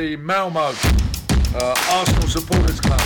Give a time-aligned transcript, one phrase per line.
[0.00, 3.00] the Malmo uh, Arsenal Supporters Club.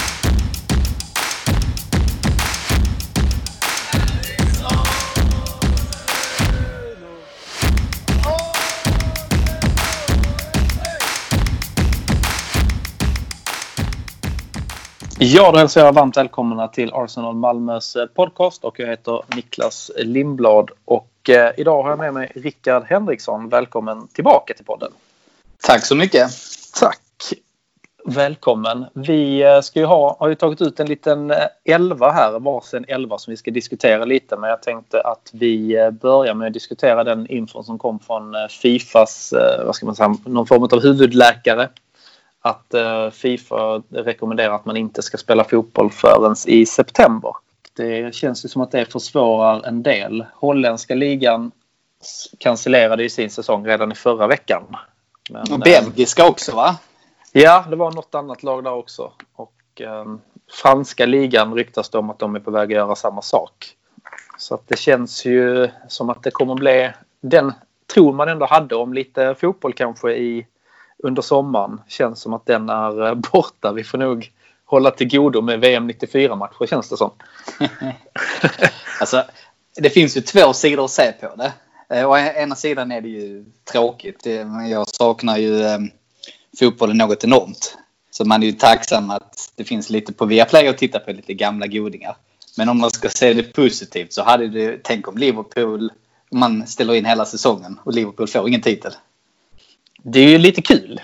[15.18, 19.90] Ja, då hälsar jag varmt välkomna till Arsenal Malmös eh, podcast och jag heter Niklas
[19.96, 23.48] Lindblad och eh, idag har jag med mig Rickard Henriksson.
[23.48, 24.92] Välkommen tillbaka till podden.
[25.62, 26.30] Tack så mycket.
[26.80, 27.00] Tack.
[28.04, 28.86] Välkommen.
[28.94, 32.84] Vi eh, ska ju ha, har ju tagit ut en liten eh, elva här, varsin
[32.88, 34.36] elva som vi ska diskutera lite.
[34.36, 38.34] Men jag tänkte att vi eh, börjar med att diskutera den infon som kom från
[38.62, 39.34] Fifas,
[39.66, 41.68] vad ska man säga, någon form av huvudläkare.
[42.40, 42.74] Att
[43.12, 47.32] Fifa rekommenderar att man inte ska spela fotboll förrän i september.
[47.76, 50.24] Det känns ju som att det försvårar en del.
[50.34, 51.50] Holländska ligan
[52.38, 54.76] cancellerade ju sin säsong redan i förra veckan.
[55.30, 56.76] Men, och belgiska också va?
[57.32, 59.12] Ja, det var något annat lag där också.
[59.34, 60.04] Och eh,
[60.62, 63.76] franska ligan ryktas det om att de är på väg att göra samma sak.
[64.38, 67.52] Så att det känns ju som att det kommer bli den
[67.94, 70.46] tro man ändå hade om lite fotboll kanske i
[70.98, 71.80] under sommaren.
[71.88, 73.72] Känns som att den är eh, borta.
[73.72, 74.32] Vi får nog
[74.64, 77.10] hålla till godo med VM 94 matcher känns det som.
[79.00, 79.24] alltså,
[79.76, 81.52] det finns ju två sidor att se på det.
[81.94, 84.26] Eh, å ena sidan är det ju tråkigt.
[84.70, 85.78] Jag saknar ju eh,
[86.58, 87.76] fotbollen något enormt.
[88.10, 91.34] Så man är ju tacksam att det finns lite på Viaplay att titta på lite
[91.34, 92.16] gamla godingar.
[92.56, 95.92] Men om man ska se det positivt så hade det, tänk om Liverpool,
[96.30, 98.92] man ställer in hela säsongen och Liverpool får ingen titel.
[100.02, 101.00] Det är ju lite kul.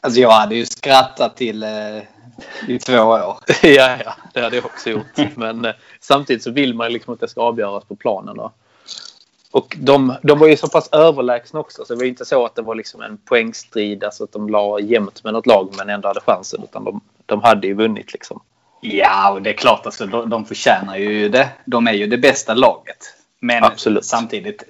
[0.00, 2.02] Alltså jag hade ju skrattat till eh,
[2.68, 3.38] i två år.
[3.62, 5.36] ja, ja, det hade jag också gjort.
[5.36, 8.36] Men eh, samtidigt så vill man liksom att det ska avgöras på planen.
[8.36, 8.52] Då.
[9.50, 12.54] Och de, de var ju så pass överlägsna också så det var inte så att
[12.54, 16.08] det var liksom en poängstrid, alltså att de la jämnt med något lag men ändå
[16.08, 18.40] hade chansen utan de, de hade ju vunnit liksom.
[18.80, 21.48] Ja, och det är klart alltså de, de förtjänar ju det.
[21.64, 23.14] De är ju det bästa laget.
[23.40, 24.04] Men Absolut.
[24.04, 24.62] samtidigt,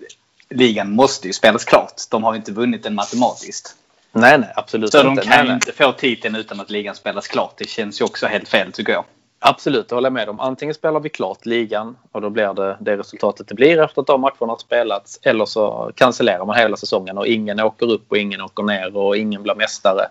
[0.51, 1.95] ligan måste ju spelas klart.
[2.11, 3.75] De har ju inte vunnit den matematiskt.
[4.13, 5.23] Nej, nej, absolut Så inte.
[5.23, 7.55] de kan ju inte få titeln utan att ligan spelas klart.
[7.57, 9.05] Det känns ju också helt fel tycker jag.
[9.41, 10.41] Absolut, det håller jag med om.
[10.41, 14.07] Antingen spelar vi klart ligan och då blir det det resultatet det blir efter att
[14.07, 15.21] de matcherna har spelats.
[15.23, 19.17] Eller så cancellerar man hela säsongen och ingen åker upp och ingen åker ner och
[19.17, 20.07] ingen blir mästare.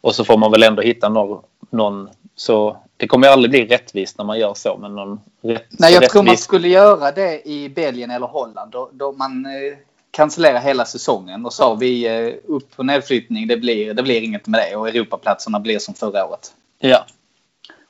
[0.00, 3.66] Och så får man väl ändå hitta någon, någon så det kommer ju aldrig bli
[3.66, 4.76] rättvist när man gör så.
[4.76, 6.12] Men någon rätt, Nej, jag rättvis...
[6.12, 8.72] tror man skulle göra det i Belgien eller Holland.
[8.72, 9.78] Då, då man eh,
[10.10, 14.46] cancellerar hela säsongen och sa vi eh, upp och nedflyttning, det blir, det blir inget
[14.46, 16.52] med det och Europaplatserna blir som förra året.
[16.78, 17.06] Ja,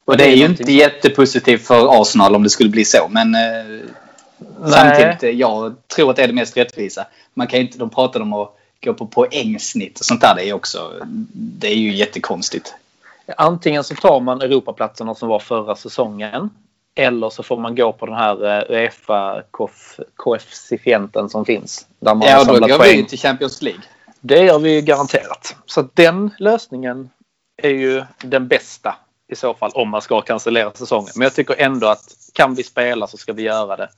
[0.07, 3.09] och det är ju inte jättepositivt för Arsenal om det skulle bli så.
[3.11, 3.41] Men eh,
[4.71, 7.07] samtidigt, eh, jag tror att det är det mest rättvisa.
[7.35, 10.35] Man kan inte, de pratade om att gå på poängsnitt och sånt där.
[10.35, 10.93] Det är, också,
[11.33, 12.75] det är ju jättekonstigt.
[13.37, 16.51] Antingen så tar man Europaplatserna som var förra säsongen.
[16.99, 21.87] Eller så får man gå på den här eh, Uefa-koefficienten som finns.
[22.01, 22.97] Där man ja, då går poäng.
[22.97, 23.83] vi till Champions League.
[24.21, 25.57] Det gör vi garanterat.
[25.67, 27.11] Så den lösningen
[27.63, 28.95] är ju den bästa
[29.29, 31.11] i så fall om man ska cancellera säsongen.
[31.15, 33.89] Men jag tycker ändå att kan vi spela så ska vi göra det.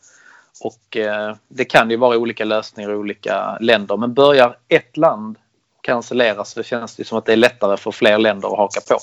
[0.61, 3.97] Och eh, det kan ju vara olika lösningar i olika länder.
[3.97, 5.39] Men börjar ett land
[5.81, 8.99] cancellera så känns det som att det är lättare för fler länder att haka på.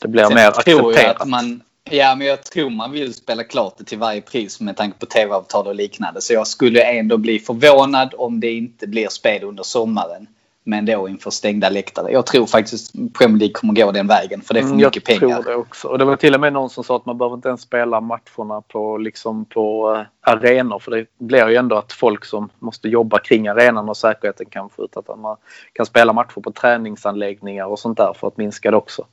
[0.00, 1.28] Det blir Sen mer accepterat.
[1.28, 4.98] Man, ja, men jag tror man vill spela klart det till varje pris med tanke
[4.98, 6.20] på tv-avtal och liknande.
[6.20, 10.26] Så jag skulle ändå bli förvånad om det inte blir spel under sommaren.
[10.66, 12.12] Men då inför stängda läktare.
[12.12, 15.04] Jag tror faktiskt Premier League kommer gå den vägen för det är för mm, mycket
[15.04, 15.28] pengar.
[15.28, 15.88] Jag tror det också.
[15.88, 18.00] Och det var till och med någon som sa att man behöver inte ens spela
[18.00, 20.78] matcherna på, liksom på uh, arenor.
[20.78, 24.70] För det blir ju ändå att folk som måste jobba kring arenan och säkerheten kan
[24.70, 25.36] få ut att man
[25.72, 29.06] kan spela matcher på träningsanläggningar och sånt där för att minska det också.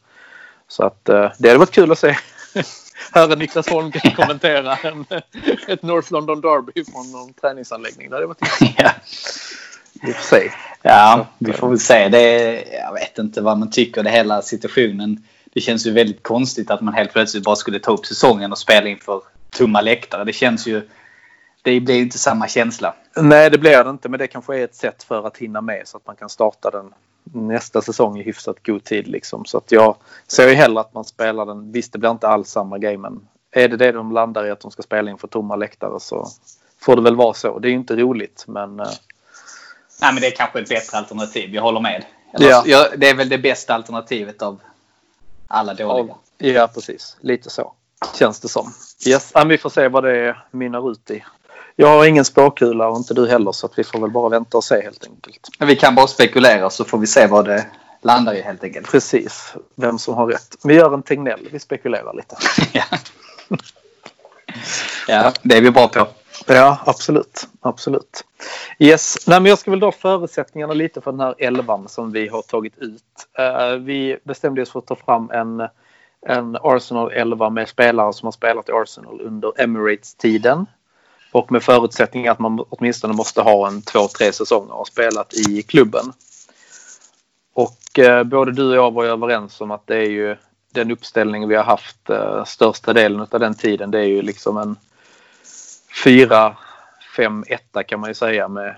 [0.68, 2.18] Så att uh, det hade varit kul att se.
[3.14, 5.06] Höra Niklas Holmgren kommentera en,
[5.68, 8.10] ett North London Derby från någon träningsanläggning.
[8.10, 8.68] Det hade varit kul.
[10.04, 10.52] I och för sig.
[10.82, 12.10] Ja, vi får väl se.
[12.10, 14.04] Det är, jag vet inte vad man tycker.
[14.04, 15.24] Det hela situationen.
[15.54, 18.58] Det känns ju väldigt konstigt att man helt plötsligt bara skulle ta upp säsongen och
[18.58, 20.24] spela inför tomma läktare.
[20.24, 20.90] Det känns ju...
[21.64, 22.96] Det blir ju inte samma känsla.
[23.16, 24.10] Nej, det blir det inte.
[24.10, 26.72] Men det kanske är ett sätt för att hinna med så att man kan starta
[26.72, 26.94] den
[27.24, 29.08] nästa säsong i hyfsat god tid.
[29.08, 29.46] Liksom.
[29.46, 29.96] Så att jag
[30.28, 31.72] ser ju hellre att man spelar den.
[31.72, 34.60] Visst, det blir inte alls samma grej, men är det det de landar i att
[34.60, 36.28] de ska spela inför tomma läktare så
[36.80, 37.60] får det väl vara så.
[37.60, 38.88] Det är ju inte roligt, men eh,
[40.02, 41.56] Nej, men det är kanske ett bättre alternativ.
[41.56, 42.06] Jag håller med.
[42.34, 42.88] Eller, ja.
[42.98, 44.60] det är väl det bästa alternativet av
[45.48, 46.16] alla dåliga.
[46.38, 47.18] Ja, precis.
[47.22, 47.74] Lite så
[48.20, 48.74] känns det som.
[49.08, 49.32] Yes.
[49.34, 51.24] Ja, vi får se vad det mynnar ut i.
[51.76, 54.58] Jag har ingen spåkula och inte du heller så att vi får väl bara vänta
[54.58, 55.48] och se helt enkelt.
[55.60, 57.66] Men vi kan bara spekulera så får vi se vad det
[58.02, 58.92] landar ju helt enkelt.
[58.92, 60.58] Precis, vem som har rätt.
[60.64, 62.36] Vi gör en Tegnell, vi spekulerar lite.
[62.72, 62.84] ja.
[65.08, 66.08] ja, det är vi bra på.
[66.48, 67.48] Ja, absolut.
[67.62, 68.26] absolut.
[68.80, 69.28] Yes.
[69.28, 72.42] Nej, men jag ska väl dra förutsättningarna lite för den här elvan som vi har
[72.42, 73.04] tagit ut.
[73.40, 75.68] Uh, vi bestämde oss för att ta fram en,
[76.28, 80.66] en Arsenal 11 med spelare som har spelat i Arsenal under Emirates-tiden.
[81.32, 85.62] Och med förutsättning att man åtminstone måste ha en två, tre säsonger och spelat i
[85.62, 86.14] klubben.
[87.54, 90.38] Och uh, både du och jag var ju överens om att det är ju
[90.74, 93.92] den uppställning vi har haft uh, största delen av den tiden.
[93.92, 94.76] Det är ju liksom en
[96.04, 96.58] 4,
[97.16, 98.76] 5, 1 kan man ju säga med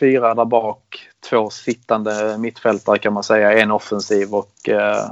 [0.00, 5.10] fyra där bak, två sittande mittfältare kan man säga, en offensiv och eh,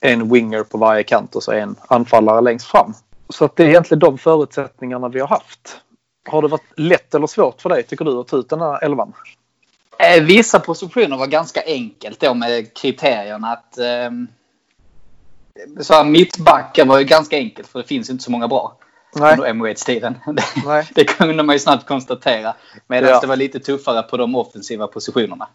[0.00, 2.94] en winger på varje kant och så en anfallare längst fram.
[3.28, 5.80] Så att det är egentligen de förutsättningarna vi har haft.
[6.28, 8.84] Har det varit lätt eller svårt för dig tycker du att ta ut den här
[8.84, 9.12] elvan?
[9.98, 14.10] Eh, vissa positioner var ganska enkelt då med kriterierna att eh,
[15.80, 18.76] så här, mittbacken var ju ganska enkelt för det finns inte så många bra.
[19.14, 19.32] Nej.
[19.32, 20.18] under Emirates-tiden.
[20.64, 22.54] Det, det kunde man ju snabbt konstatera.
[22.86, 23.20] Medan ja.
[23.20, 25.48] det var lite tuffare på de offensiva positionerna.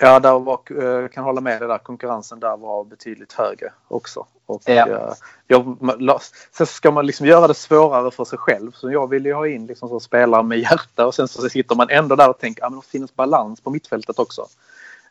[0.00, 1.78] Ja, där var, eh, kan hålla med dig där.
[1.78, 4.26] Konkurrensen där var betydligt högre också.
[4.46, 4.88] Och, ja.
[4.88, 5.12] Eh,
[5.46, 6.20] jag,
[6.52, 8.72] sen ska man liksom göra det svårare för sig själv.
[8.72, 11.74] Så jag ville ju ha in liksom så spelare med hjärta och sen så sitter
[11.74, 14.46] man ändå där och tänker att ah, det finns balans på mittfältet också.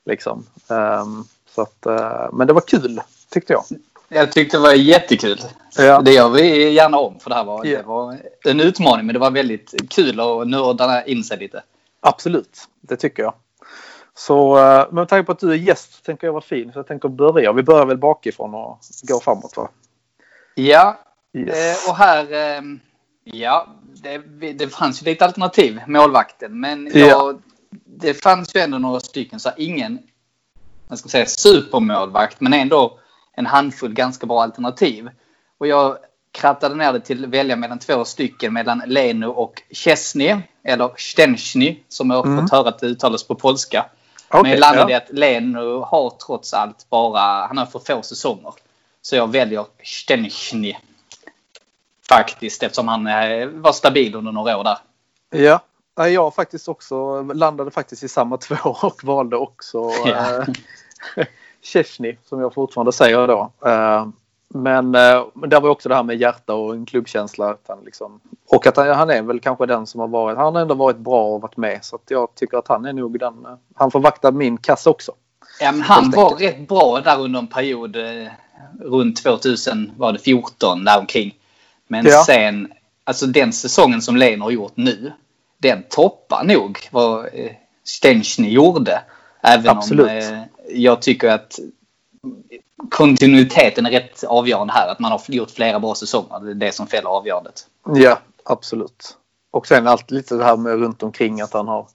[0.06, 0.46] Liksom.
[0.68, 1.26] Um,
[1.56, 3.64] så att, uh, men det var kul tyckte jag.
[4.10, 5.40] Jag tyckte det var jättekul.
[5.78, 6.02] Ja.
[6.02, 7.78] Det gör vi gärna om för det här var, ja.
[7.78, 11.64] det var en utmaning men det var väldigt kul att nörda in sig lite.
[12.00, 13.34] Absolut, det tycker jag.
[14.14, 16.88] Så eh, med tanke på att du är gäst tänker jag vara fin så jag
[16.88, 17.54] tänker börja.
[17.54, 19.70] Vi börjar väl bakifrån och går framåt va?
[20.56, 21.00] Ja,
[21.34, 21.86] yes.
[21.86, 22.62] Eh, och här eh,
[23.24, 23.68] ja,
[24.04, 24.18] det,
[24.54, 26.60] det fanns ju lite alternativ, målvakten.
[26.60, 27.34] Men jag, ja.
[27.86, 30.00] det fanns ju ändå några stycken, så ingen
[30.90, 33.00] jag ska säga supermålvakt, men ändå
[33.40, 35.10] en handfull ganska bra alternativ.
[35.58, 35.98] Och jag
[36.32, 41.80] krattade ner det till att välja mellan två stycken mellan Leno och Chesney eller Stensny
[41.88, 42.42] som jag har mm.
[42.42, 43.86] fått höra att det uttalas på polska.
[44.28, 48.02] Okay, Men jag landade i att Leno har trots allt bara, han har för få
[48.02, 48.54] säsonger.
[49.02, 50.76] Så jag väljer Stensny.
[52.10, 54.78] Faktiskt eftersom han eh, var stabil under några år där.
[55.96, 60.46] Ja, jag faktiskt också landade faktiskt i samma två och valde också ja.
[61.62, 63.52] Chesney som jag fortfarande säger då.
[63.66, 64.08] Eh,
[64.48, 67.50] men eh, där var också det här med hjärta och en klubbkänsla.
[67.50, 70.62] Att han liksom, och att han, är väl kanske den som har varit, han har
[70.62, 71.80] ändå varit bra och varit med.
[71.86, 75.12] Så jag tycker att han är nog den, eh, han får vakta min kassa också.
[75.62, 77.98] Ja, men han var rätt bra där under en period
[78.80, 81.36] runt 2014 däromkring.
[81.88, 82.24] Men ja.
[82.26, 82.74] sen,
[83.04, 85.12] alltså den säsongen som Lena har gjort nu,
[85.58, 87.30] den toppar nog vad
[87.84, 89.02] Stenchny gjorde.
[89.42, 90.08] Även Absolut.
[90.08, 91.60] om jag tycker att
[92.90, 94.88] kontinuiteten är rätt avgörande här.
[94.88, 96.40] Att man har gjort flera bra säsonger.
[96.40, 97.68] Det är det som fäller avgörandet.
[97.96, 99.18] Ja, absolut.
[99.52, 101.88] Och sen allt lite det här med runt omkring att han har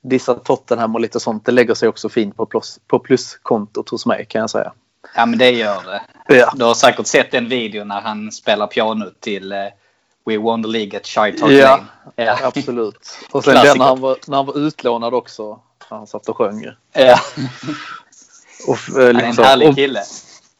[0.00, 1.44] dissat Tottenham och lite sånt.
[1.44, 4.72] Det lägger sig också fint på, plus, på pluskontot hos mig kan jag säga.
[5.14, 6.02] Ja men det gör det.
[6.36, 6.52] Ja.
[6.54, 9.58] Du har säkert sett den videon när han spelar piano till uh,
[10.26, 11.80] We won the League at Shy Talk ja,
[12.16, 13.18] ja, absolut.
[13.32, 15.60] Och sen den när han, var, när han var utlånad också.
[15.78, 16.66] Han satt och sjöng.
[16.92, 17.18] Ja.
[18.66, 20.02] Och, liksom, Han är en liksom, härlig kille.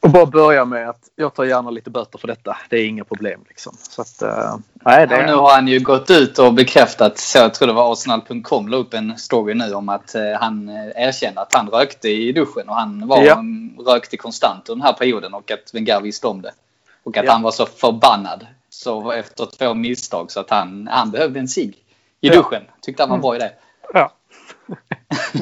[0.00, 2.56] Och, bara börja med att jag tar gärna lite böter för detta.
[2.70, 3.40] Det är inga problem.
[3.48, 3.76] Liksom.
[3.78, 5.16] Så att, uh, nej, det...
[5.16, 8.68] Ja, nu har han ju gått ut och bekräftat, så jag tror det var Arsenal.com
[8.68, 12.68] la upp en story nu om att uh, han erkände att han rökte i duschen
[12.68, 13.44] och han var, ja.
[13.86, 16.52] rökte konstant under den här perioden och att Wenger visste om det.
[17.02, 17.32] Och att ja.
[17.32, 21.76] han var så förbannad så efter två misstag så att han, han behövde en cigg
[22.20, 22.62] i duschen.
[22.80, 23.50] Tyckte han var en bra idé.
[23.92, 24.12] Ja.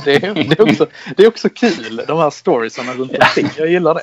[0.04, 3.50] Det, är, det, är också, det är också kul, de här storiesarna runt omkring.
[3.56, 4.02] Jag gillar det.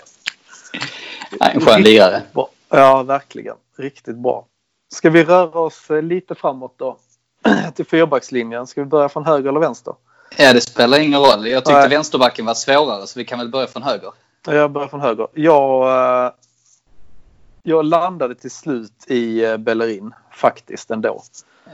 [1.39, 2.23] En skön lirare.
[2.69, 3.55] Ja, verkligen.
[3.77, 4.45] Riktigt bra.
[4.93, 6.97] Ska vi röra oss eh, lite framåt då?
[7.75, 8.67] Till fyrbackslinjen.
[8.67, 9.93] Ska vi börja från höger eller vänster?
[10.37, 11.47] Ja, det spelar ingen roll.
[11.47, 11.89] Jag tyckte Nej.
[11.89, 14.11] vänsterbacken var svårare så vi kan väl börja från höger.
[14.45, 15.27] Jag börjar från höger.
[15.33, 15.83] Jag,
[16.25, 16.31] eh,
[17.63, 21.21] jag landade till slut i eh, Bellerin faktiskt ändå.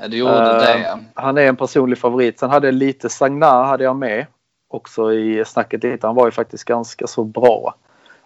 [0.01, 1.00] Ja, du gjorde uh, det ja.
[1.13, 2.39] Han är en personlig favorit.
[2.39, 4.25] Sen hade jag lite Sagna hade jag med
[4.70, 6.08] också i snacket lite.
[6.08, 7.75] Han var ju faktiskt ganska så bra.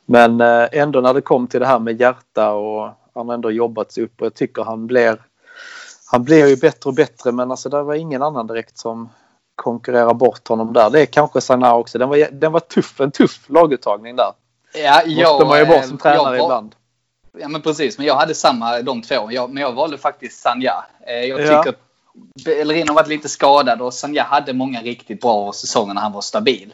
[0.05, 3.51] Men uh, ändå när det kom till det här med hjärta och han har ändå
[3.51, 5.17] jobbat sig upp och jag tycker han blir
[6.11, 9.09] han blir ju bättre och bättre men alltså det var ingen annan direkt som
[9.55, 10.89] konkurrerar bort honom där.
[10.89, 11.97] Det är kanske Sagna också.
[11.97, 14.31] Den var, den var tuff, en tuff laguttagning där.
[14.73, 16.75] Ja, jag, Måste man ju vara som tränare jag, ibland.
[17.37, 19.31] Ja men precis, men jag hade samma de två.
[19.31, 20.85] Jag, men jag valde faktiskt Sanja.
[21.07, 21.71] Eh, jag tycker ja.
[22.45, 26.21] Bellerin har varit lite skadad och Sanja hade många riktigt bra säsonger när han var
[26.21, 26.73] stabil.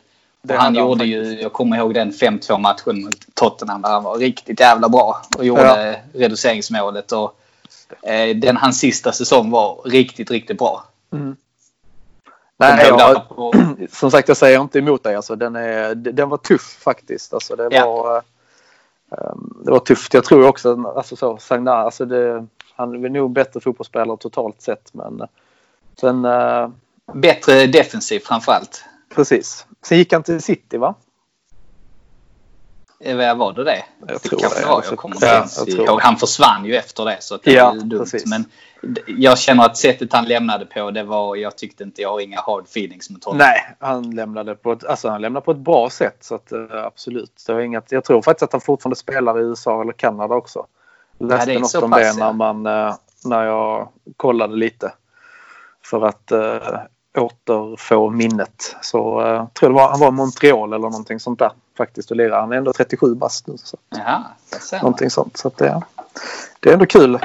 [0.49, 4.59] Han gjorde ju, jag kommer ihåg den 5-2 matchen mot Tottenham där han var riktigt
[4.59, 6.19] jävla bra och gjorde ja.
[6.21, 7.11] reduceringsmålet.
[7.11, 7.39] Och,
[8.01, 10.83] eh, den hans sista säsong var riktigt, riktigt bra.
[11.13, 11.35] Mm.
[12.57, 13.21] Nej, jag,
[13.91, 15.15] som sagt, jag säger inte emot dig.
[15.15, 17.33] Alltså, den, är, den var tuff faktiskt.
[17.33, 17.85] Alltså, det, ja.
[17.85, 18.23] var, um,
[19.65, 20.13] det var tufft.
[20.13, 24.93] Jag tror också alltså, så, Sagna, alltså det, han är nog bättre fotbollsspelare totalt sett.
[24.93, 25.21] Men
[25.99, 26.69] sen, uh,
[27.13, 28.85] Bättre defensiv framförallt.
[29.15, 29.65] Precis.
[29.81, 30.95] Sen gick han till City va?
[32.99, 33.83] Eh, var det det?
[34.07, 34.67] Jag tror det.
[34.67, 34.83] Var.
[34.89, 36.01] Jag kommer ja, inte ihåg.
[36.01, 37.99] Han försvann ju efter det så det ja, var dumt.
[37.99, 38.25] Precis.
[38.25, 38.45] Men
[39.07, 42.41] jag känner att sättet han lämnade på det var, jag tyckte inte, jag har inga
[42.41, 43.37] hard feelings mot honom.
[43.37, 46.85] Nej, han lämnade på ett, alltså han lämnade på ett bra sätt så att uh,
[46.85, 47.43] absolut.
[47.47, 50.65] Det var inget, jag tror faktiskt att han fortfarande spelar i USA eller Kanada också.
[51.17, 54.93] Jag läste ja, något om pass, det när, man, uh, när jag kollade lite.
[55.83, 56.31] För att
[57.21, 58.75] återfå minnet.
[58.81, 62.17] Så uh, tror det var, han var i Montreal eller någonting sånt där faktiskt och
[62.17, 62.39] lirar.
[62.39, 63.57] Han är ändå 37 bast nu.
[63.57, 63.77] Så.
[63.89, 64.23] Jaha,
[64.81, 65.37] någonting sånt.
[65.37, 65.81] Så det,
[66.59, 67.19] det är ändå kul.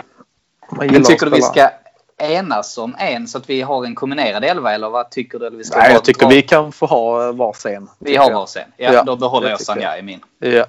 [0.71, 1.71] Men tycker du vi ska
[2.19, 5.47] enas om en så att vi har en kombinerad elva eller vad tycker du?
[5.47, 7.89] Eller vi ska Nej, jag tycker vi kan få ha varsin.
[7.99, 8.63] Vi har varsin.
[8.77, 10.21] Ja, ja, då behåller jag Sanja i min.
[10.39, 10.67] Ja,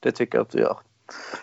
[0.00, 0.76] det tycker jag att du gör.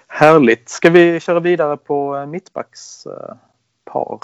[0.08, 0.70] Härligt.
[0.70, 4.20] Ska vi köra vidare på eh, mittbackspar?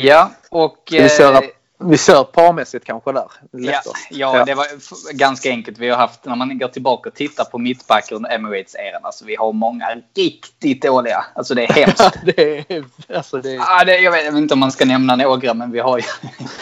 [0.00, 0.82] Ja, och...
[0.86, 1.44] Ska vi köra eh,
[1.84, 3.24] vi kör parmässigt kanske där.
[3.50, 4.66] Ja, ja, ja, det var
[5.12, 5.78] ganska enkelt.
[5.78, 9.36] Vi har haft, när man går tillbaka och tittar på mittbackar under Emirates-eran, alltså vi
[9.36, 11.24] har många riktigt dåliga.
[11.34, 12.18] Alltså det är hemskt.
[12.36, 12.84] det är,
[13.14, 13.54] alltså det är...
[13.54, 16.04] Ja, det, jag vet inte om man ska nämna några, men vi har ju...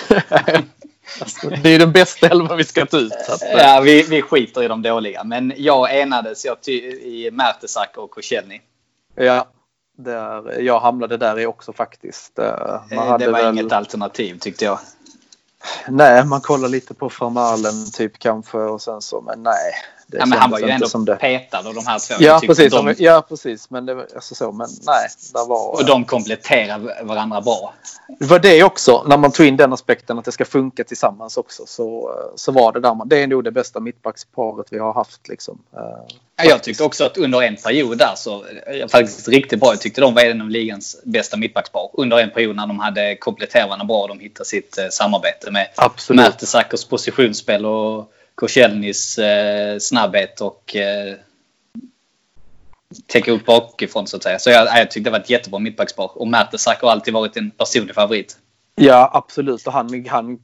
[1.21, 3.13] alltså, det är den bästa elva vi ska ta ut.
[3.41, 5.25] Ja, vi, vi skiter i de dåliga.
[5.25, 8.61] Men jag enades jag i Mertesacker och Koscielny.
[9.15, 9.47] Ja,
[10.01, 12.39] där, jag hamnade där i också faktiskt.
[12.97, 13.59] Man det var väl...
[13.59, 14.79] inget alternativ tyckte jag.
[15.89, 19.73] Nej, man kollar lite på Formalen typ kanske och sen så, men nej.
[20.11, 21.17] Det ja, men han var ju ändå som det.
[21.17, 22.15] petad av de här två.
[22.25, 22.73] Ja, precis.
[22.73, 22.95] De...
[22.99, 23.71] Ja, precis.
[23.71, 25.09] Men det var alltså så, men nej.
[25.33, 27.75] Där var, och de kompletterar varandra bra.
[28.19, 31.37] Det var det också, när man tog in den aspekten att det ska funka tillsammans
[31.37, 31.67] också.
[31.67, 33.05] Så, så var det där.
[33.05, 35.59] Det är nog det bästa mittbacksparet vi har haft liksom.
[36.37, 38.45] Ja, jag tyckte också att under en period där så,
[38.91, 39.73] faktiskt riktigt bra.
[39.73, 41.91] Jag tyckte de var en av ligans bästa mittbackspar.
[41.93, 44.07] Under en period när de hade kompletterat varandra bra.
[44.07, 45.69] De hittade sitt eh, samarbete med
[46.09, 51.15] Mertesackers positionsspel och Koscielnys eh, snabbhet och eh,
[53.07, 54.39] täcka upp bakifrån så att säga.
[54.39, 56.11] Så jag, jag tyckte det var ett jättebra mittbackspar.
[56.15, 58.37] Och Mertesacker har alltid varit en personlig favorit.
[58.75, 59.67] Ja, absolut.
[59.67, 60.39] Och han, han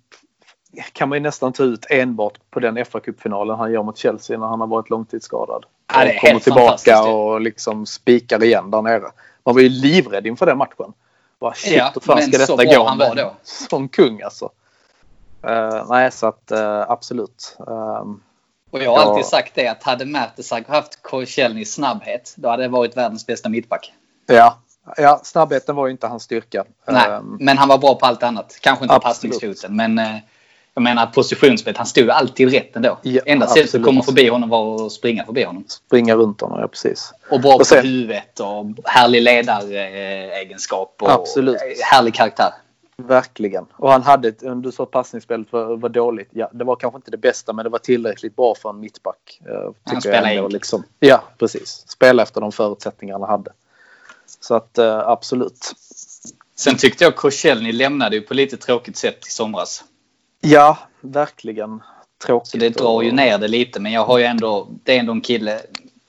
[0.93, 4.39] kan man ju nästan ta ut enbart på den fa cupfinalen han gör mot Chelsea
[4.39, 5.65] när han har varit långtidsskadad.
[5.95, 9.11] Ja, det är kommer tillbaka och liksom spikar igen där nere.
[9.45, 10.93] Man var ju livrädd inför den matchen.
[11.41, 12.85] Bara, shit, ja, hur fan ska detta gå?
[12.85, 13.35] Han var då.
[13.43, 14.51] Som kung alltså.
[15.49, 17.57] Uh, nej, så att uh, absolut.
[17.59, 18.23] Um,
[18.71, 19.11] och jag har ja.
[19.11, 23.49] alltid sagt det att hade Mertesacker haft Korselnys snabbhet då hade det varit världens bästa
[23.49, 23.93] mittback.
[24.27, 24.59] Ja,
[24.97, 26.65] ja snabbheten var ju inte hans styrka.
[26.87, 28.59] Nej, um, men han var bra på allt annat.
[28.61, 30.17] Kanske inte passningsfoten men uh,
[30.77, 32.99] jag menar positionsspelet, han stod alltid rätt ändå.
[33.03, 35.65] Ja, Enda sättet att komma förbi honom var att springa förbi honom.
[35.69, 37.13] Springa runt honom, ja precis.
[37.31, 41.57] Och bra och sen, på huvudet och härlig ledaregenskap och absolut.
[41.83, 42.51] härlig karaktär.
[43.03, 43.67] Verkligen.
[43.73, 46.29] Och han hade, om du sa att passningsspelet var, var, dåligt.
[46.33, 49.41] Ja, det var kanske inte det bästa men det var tillräckligt bra för en mittback.
[49.49, 50.53] Eh, han spelade enkelt.
[50.53, 50.83] Liksom.
[51.01, 51.85] Ja, precis.
[51.89, 53.53] Spela efter de förutsättningarna han hade.
[54.41, 55.73] Så att uh, absolut.
[56.55, 59.85] Sen tyckte jag Koscielny lämnade ju på lite tråkigt sätt i somras.
[60.41, 61.83] Ja, verkligen.
[62.19, 62.51] Tråkigt.
[62.51, 65.13] Så det drar ju ner det lite men jag har ju ändå, det är ändå
[65.13, 65.61] en kille.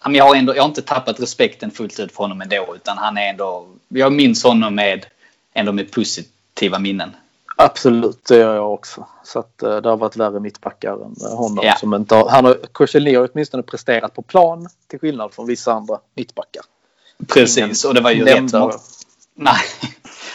[0.06, 3.17] Jag har, ändå, jag har inte tappat respekten fullt ut för honom ändå utan han
[3.17, 5.06] är ändå, jag minns honom med,
[5.53, 7.15] ändå med positivt positiva minnen.
[7.57, 9.07] Absolut, det gör jag också.
[9.23, 11.59] Så att uh, det har varit värre mittbackar än uh, honom.
[11.63, 11.75] Ja.
[11.75, 15.73] Som inte har, han har, Korselny har åtminstone presterat på plan till skillnad från vissa
[15.73, 16.63] andra mittbackar.
[17.27, 18.53] Precis, och det var ju rätt.
[19.35, 19.57] Nej,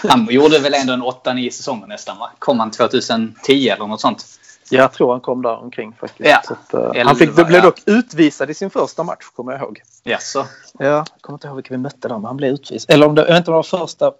[0.08, 2.30] han gjorde väl ändå en 8-9 säsonger nästan va?
[2.38, 4.24] Kom han 2010 eller något sånt?
[4.70, 6.30] Jag tror han kom där omkring faktiskt.
[6.30, 6.56] Ja.
[6.56, 9.82] Att, uh, han fick, blev dock utvisad i sin första match kommer jag ihåg.
[10.04, 10.46] Jaså?
[10.78, 12.94] Ja, jag kommer inte ihåg vilka vi mötte där men han blev utvisad.
[12.94, 14.12] Eller om det, jag vet inte om det var första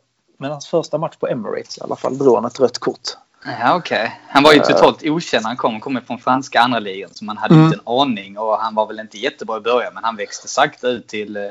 [0.43, 3.09] men hans första match på Emirates i alla fall drog han ett rött kort.
[3.45, 4.05] Ja, okej.
[4.05, 4.11] Okay.
[4.29, 5.47] Han var ju totalt okänd.
[5.47, 7.67] Han kom, kom från franska andra ligan så man hade mm.
[7.67, 8.39] inte en aning.
[8.39, 11.43] Och han var väl inte jättebra i början men han växte sakta ut till eh,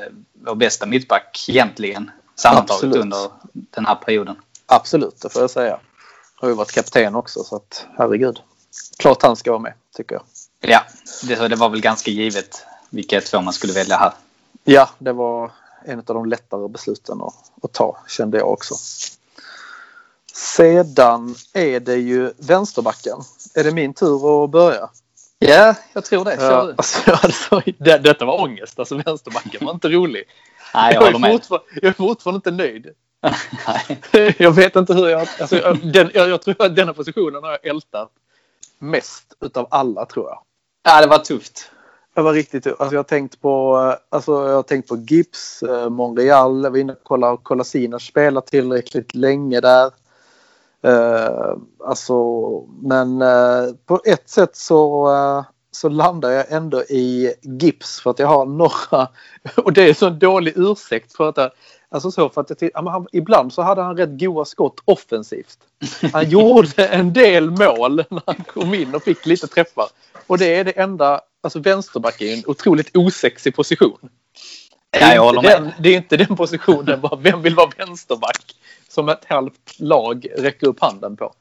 [0.46, 2.10] vår bästa mittback egentligen.
[2.34, 2.96] Sammantaget Absolut.
[2.96, 4.36] under den här perioden.
[4.66, 5.78] Absolut, det får jag säga.
[6.34, 8.40] Har ju varit kapten också så att herregud.
[8.98, 10.22] Klart han ska vara med, tycker jag.
[10.60, 10.80] Ja,
[11.22, 14.12] det, det var väl ganska givet vilka två man skulle välja här.
[14.64, 15.50] Ja, det var
[15.84, 18.74] en av de lättare besluten att, att ta kände jag också.
[20.34, 23.18] Sedan är det ju vänsterbacken.
[23.54, 24.90] Är det min tur att börja?
[25.38, 26.36] Ja, jag tror det.
[26.36, 26.74] Kör du.
[26.76, 28.78] alltså, alltså, det, detta var ångest.
[28.78, 30.24] Alltså vänsterbacken var inte rolig.
[30.74, 31.40] Nej, jag jag, är med.
[31.50, 32.86] jag är fortfarande inte nöjd.
[33.66, 34.34] Nej.
[34.38, 35.28] jag vet inte hur jag...
[35.40, 38.10] Alltså, jag, den, jag, jag tror att denna positionen har jag ältat
[38.78, 40.42] mest utav alla tror jag.
[40.82, 41.70] Ja, det var tufft.
[42.14, 42.66] Jag var riktigt...
[42.66, 43.76] Alltså jag har tänkt på,
[44.08, 46.64] alltså jag har tänkt på Gibbs, eh, Monreal.
[46.64, 47.32] Jag var inne och kollade.
[47.32, 49.90] och Kolasinac spelar tillräckligt länge där.
[50.82, 51.54] Eh,
[51.84, 52.14] alltså,
[52.82, 58.18] men eh, på ett sätt så, eh, så landar jag ändå i Gibbs för att
[58.18, 59.08] jag har några...
[59.56, 61.50] Och det är så en dålig ursäkt för att jag,
[61.92, 65.58] Alltså så för att ja, han, ibland så hade han rätt goda skott offensivt.
[66.12, 69.86] Han gjorde en del mål när han kom in och fick lite träffar.
[70.26, 73.98] Och det är det enda, alltså vänsterback är en otroligt osexig position.
[74.90, 75.62] Det Ja, är, jag håller med.
[75.62, 78.54] den, det är inte den positionen, bara vem vill vara vänsterback?
[78.88, 81.32] Som ett halvt lag räcker upp handen på.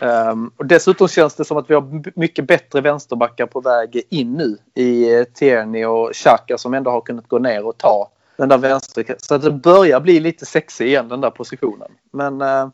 [0.00, 4.32] Ehm, och dessutom känns det som att vi har mycket bättre vänsterbackar på väg in
[4.32, 8.48] nu i eh, Tierney och Xhaka som ändå har kunnat gå ner och ta den
[8.48, 9.16] där vänster.
[9.18, 11.90] Så att det börjar bli lite sexig igen den där positionen.
[12.10, 12.68] Men eh,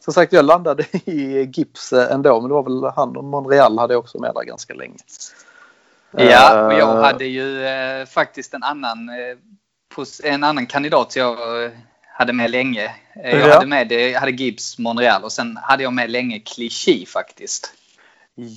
[0.00, 3.78] som sagt jag landade i Gips eh, ändå men det var väl han och Monreal
[3.78, 4.96] hade jag också med där ganska länge.
[6.10, 11.64] Ja, och jag Eh, hade ju eh, faktiskt en annan, eh, en annan kandidat jag
[11.64, 11.70] eh,
[12.18, 12.94] hade med länge.
[13.14, 13.54] Jag Ja.
[13.54, 17.72] hade med jag hade Gibbs, Monreal och sen hade jag med länge Clichy faktiskt.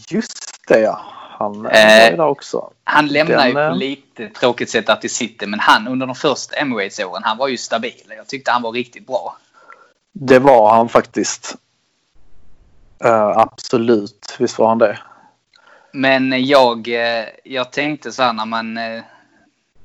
[0.10, 1.02] Just det ja.
[1.42, 2.72] Han eh, Eh, ju där också.
[2.84, 6.06] Han lämnar Den, ju på eh, lite tråkigt sätt att till City, men han under
[6.08, 8.04] de första Emirates-åren, han var ju stabil.
[8.18, 9.38] Jag tyckte han var riktigt bra.
[10.14, 11.56] Det var han faktiskt.
[13.04, 15.00] Eh, absolut, visst var han det.
[15.94, 19.02] Men jag, eh, jag tänkte så här när man eh,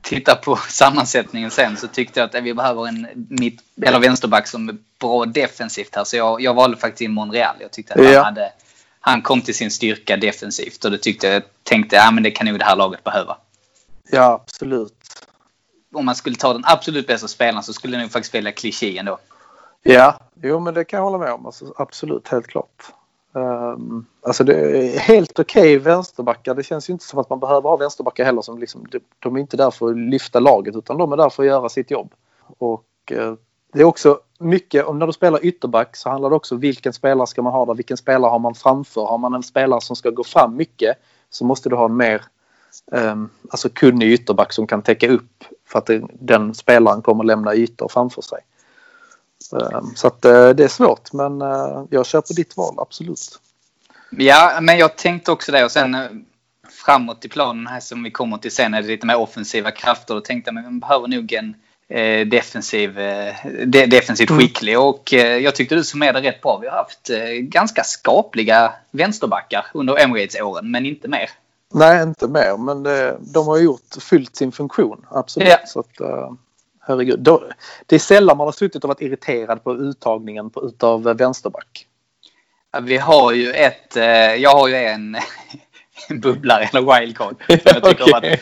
[0.02, 4.68] tittar på sammansättningen sen så tyckte jag att vi behöver en mitt, eller vänsterback som
[4.68, 6.04] är bra defensivt här.
[6.04, 7.56] Så jag, jag valde faktiskt in Monreal.
[7.60, 8.14] Jag tyckte att Ja.
[8.14, 8.52] han, hade,
[9.06, 12.46] han kom till sin styrka defensivt och det tyckte jag tänkte ja, men det kan
[12.46, 13.36] nog det här laget behöva.
[14.10, 14.94] Ja, absolut.
[15.94, 18.98] Om man skulle ta den absolut bästa spelaren så skulle jag nog faktiskt välja Clichy
[18.98, 19.18] ändå.
[19.82, 21.46] Ja, jo men det kan jag hålla med om.
[21.46, 22.82] Alltså, absolut, helt klart.
[23.32, 26.54] Um, alltså det är helt okej vänsterbackar.
[26.54, 28.42] Det känns ju inte som att man behöver ha vänsterbackar heller.
[28.42, 31.30] Som liksom, de, de är inte där för att lyfta laget utan de är där
[31.30, 32.12] för att göra sitt jobb.
[32.58, 33.34] Och eh,
[33.76, 37.26] det är också mycket, om när du spelar ytterback så handlar det också vilken spelare
[37.26, 39.06] ska man ha där, vilken spelare har man framför.
[39.06, 40.96] Har man en spelare som ska gå fram mycket
[41.30, 42.24] så måste du ha en mer
[42.92, 47.88] um, alltså kunnig ytterback som kan täcka upp för att den spelaren kommer lämna ytor
[47.88, 48.38] framför sig.
[49.52, 53.40] Um, så att uh, det är svårt men uh, jag kör på ditt val, absolut.
[54.10, 55.64] Ja, men jag tänkte också det.
[55.64, 56.10] Och sen eh,
[56.70, 60.14] framåt i planen här som vi kommer till sen är det lite mer offensiva krafter.
[60.14, 61.56] Då tänkte jag men man behöver nog en
[62.26, 63.34] defensiv, eh,
[63.66, 64.40] de, defensivt Mm.
[64.40, 64.78] skicklig.
[64.80, 66.58] Och eh, jag tyckte du summerade rätt bra.
[66.58, 71.30] Vi har haft eh, ganska skapliga vänsterbackar under Emirates-åren, men inte mer.
[71.74, 75.48] Nej, inte mer men det, de har gjort fyllt sin funktion, absolut.
[75.48, 75.58] Ja.
[75.66, 76.00] Så att,
[76.80, 77.20] herregud.
[77.20, 77.44] Då,
[77.86, 81.86] det är sällan man har suttit och varit irriterad på uttagningen på, utav vänsterback.
[82.82, 85.16] Vi har ju ett, eh, jag har ju en,
[86.08, 87.36] en bubblare eller wildcard.
[87.48, 88.32] Jag, tycker Okej.
[88.32, 88.40] att,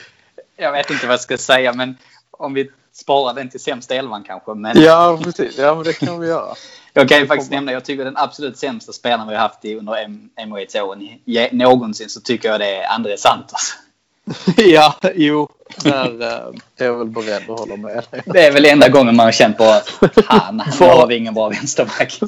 [0.57, 1.97] jag vet inte vad jag ska säga, men
[2.39, 4.55] om vi sparar den till sämsta elvan kanske.
[4.55, 5.59] Men Ja, precis.
[5.59, 6.55] Ja, men det kan vi göra.
[6.97, 9.75] Jag kan ju faktiskt nämna, jag tycker den absolut sämsta spelaren vi har haft i
[9.75, 9.95] under
[10.37, 11.09] Emirates-åren
[11.53, 13.77] någonsin så tycker jag det är André Santos.
[14.57, 15.49] ja, jo.
[15.83, 18.23] Där uh, är jag väl beredd att hålla med dig.
[18.27, 19.91] Det är väl enda gången man har känt på att
[20.27, 22.21] han, nu har vi ingen bra vänsterback.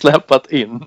[0.00, 0.84] Släpat in.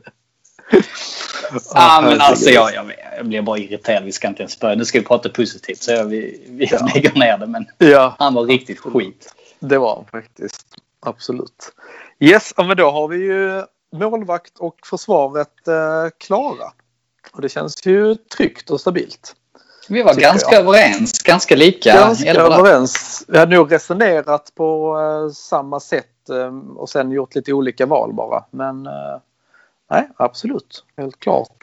[1.73, 4.03] Ja, men alltså jag, jag, jag blir bara irriterad.
[4.03, 4.75] Vi ska inte ens börja.
[4.75, 6.87] Nu ska vi prata positivt så jag, vi, vi Ja.
[6.95, 7.47] lägger ner det.
[7.47, 9.33] Men Ja, han var riktigt skit.
[9.59, 10.65] det var han faktiskt.
[11.05, 11.71] Absolut.
[12.19, 16.71] Yes, men då har vi ju målvakt och försvaret eh, klara.
[17.31, 19.35] Och det känns ju tryggt och stabilt.
[19.89, 20.61] Vi var ganska jag.
[20.61, 21.19] överens.
[21.23, 21.93] Ganska lika.
[21.93, 23.23] Ganska överens.
[23.27, 28.13] Vi hade nog resonerat på eh, samma sätt eh, och sen gjort lite olika val
[28.13, 28.43] bara.
[28.51, 28.91] Men eh,
[29.91, 30.85] nej, absolut.
[30.97, 31.57] Helt klart.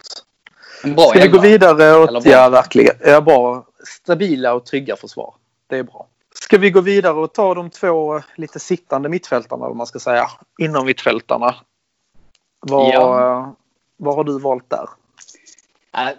[0.85, 2.07] En bra Ska vi gå vidare?
[2.07, 2.21] Bra.
[2.25, 2.97] ja, verkligen.
[3.05, 3.67] Ja, bra.
[3.87, 5.35] Stabila och trygga försvar.
[5.67, 6.07] Det är bra.
[6.35, 10.27] Ska vi gå vidare och ta de två lite sittande mittfältarna, eller man ska säga,
[10.59, 11.55] inom mittfältarna?
[12.61, 13.57] Vad, Ja.
[13.97, 14.88] vad har du valt där?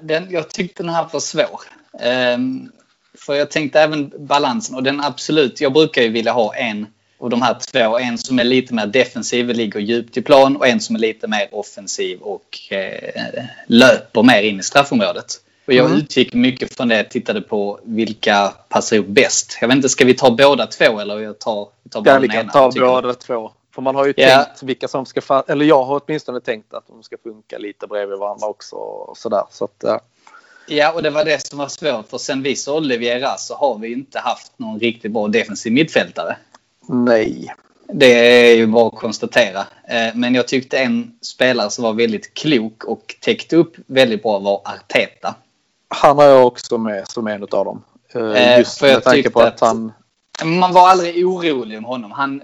[0.02, 1.62] Den, jag tyckte den här var svår.
[2.00, 2.72] Ehm,
[3.18, 6.88] för jag tänkte även balansen och den absolut, jag brukar ju vilja ha en
[7.20, 7.98] av de här två.
[7.98, 11.28] En som är lite mer defensiv, ligger djupt i plan och en som är lite
[11.28, 15.26] mer offensiv och eh, löper mer in i straffområdet.
[15.68, 15.98] Och jag Mm.
[15.98, 19.58] utgick mycket från det, tittade på vilka passar ihop bäst.
[19.62, 22.28] Jag vet inte, ska vi ta båda två eller jag tar, tar bara Ja, vi
[22.28, 22.52] kan ena?
[22.52, 23.52] ta båda två.
[23.76, 24.44] För man har ju Ja.
[24.44, 25.44] tänkt vilka som ska...
[25.48, 28.76] Eller jag har åtminstone tänkt att de ska funka lite bredvid varandra också.
[28.76, 29.44] Och sådär.
[29.52, 30.00] Så att, ja.
[30.68, 32.10] Ja, och det var det som var svårt.
[32.10, 36.38] För sen vi sålde Vieira så har vi inte haft någon riktigt bra defensiv mittfältare.
[36.92, 37.54] Nej.
[37.94, 39.60] Det är ju bara att konstatera.
[39.90, 44.40] Eh, men jag tyckte en spelare som var väldigt klok och täckte upp väldigt bra
[44.40, 45.36] var Arteta.
[45.88, 47.84] Han har jag också med som en av dem.
[48.14, 49.92] Eh, Just för jag med tanke på att att- han...
[50.44, 52.12] Man var aldrig orolig om honom.
[52.12, 52.42] Han,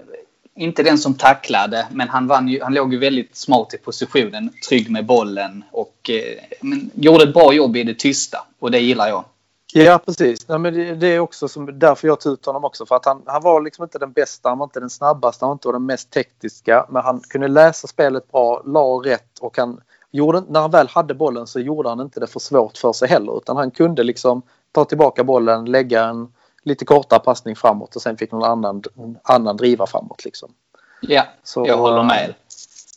[0.56, 4.50] inte den som tacklade, men han, ju, han låg ju väldigt smart i positionen.
[4.68, 8.38] Trygg med bollen och eh, men, gjorde ett bra jobb i det tysta.
[8.58, 9.24] Och det gillar jag.
[9.72, 10.48] Ja, precis.
[10.48, 12.86] Nej, men det, är också som, därför jag tog ut honom också.
[12.86, 15.48] För att han, han var liksom inte den bästa, han var inte den snabbaste, han
[15.48, 16.86] var inte den mest tekniska.
[16.88, 21.14] Men han kunde läsa spelet bra, la rätt och han gjorde, när han väl hade
[21.14, 23.38] bollen så gjorde han inte det för svårt för sig heller.
[23.38, 28.16] Utan han kunde liksom ta tillbaka bollen, lägga en lite kortare passning framåt och sen
[28.16, 28.82] fick någon annan,
[29.22, 30.24] annan driva framåt.
[30.24, 30.52] Liksom.
[31.00, 32.34] Ja, Så, jag håller med.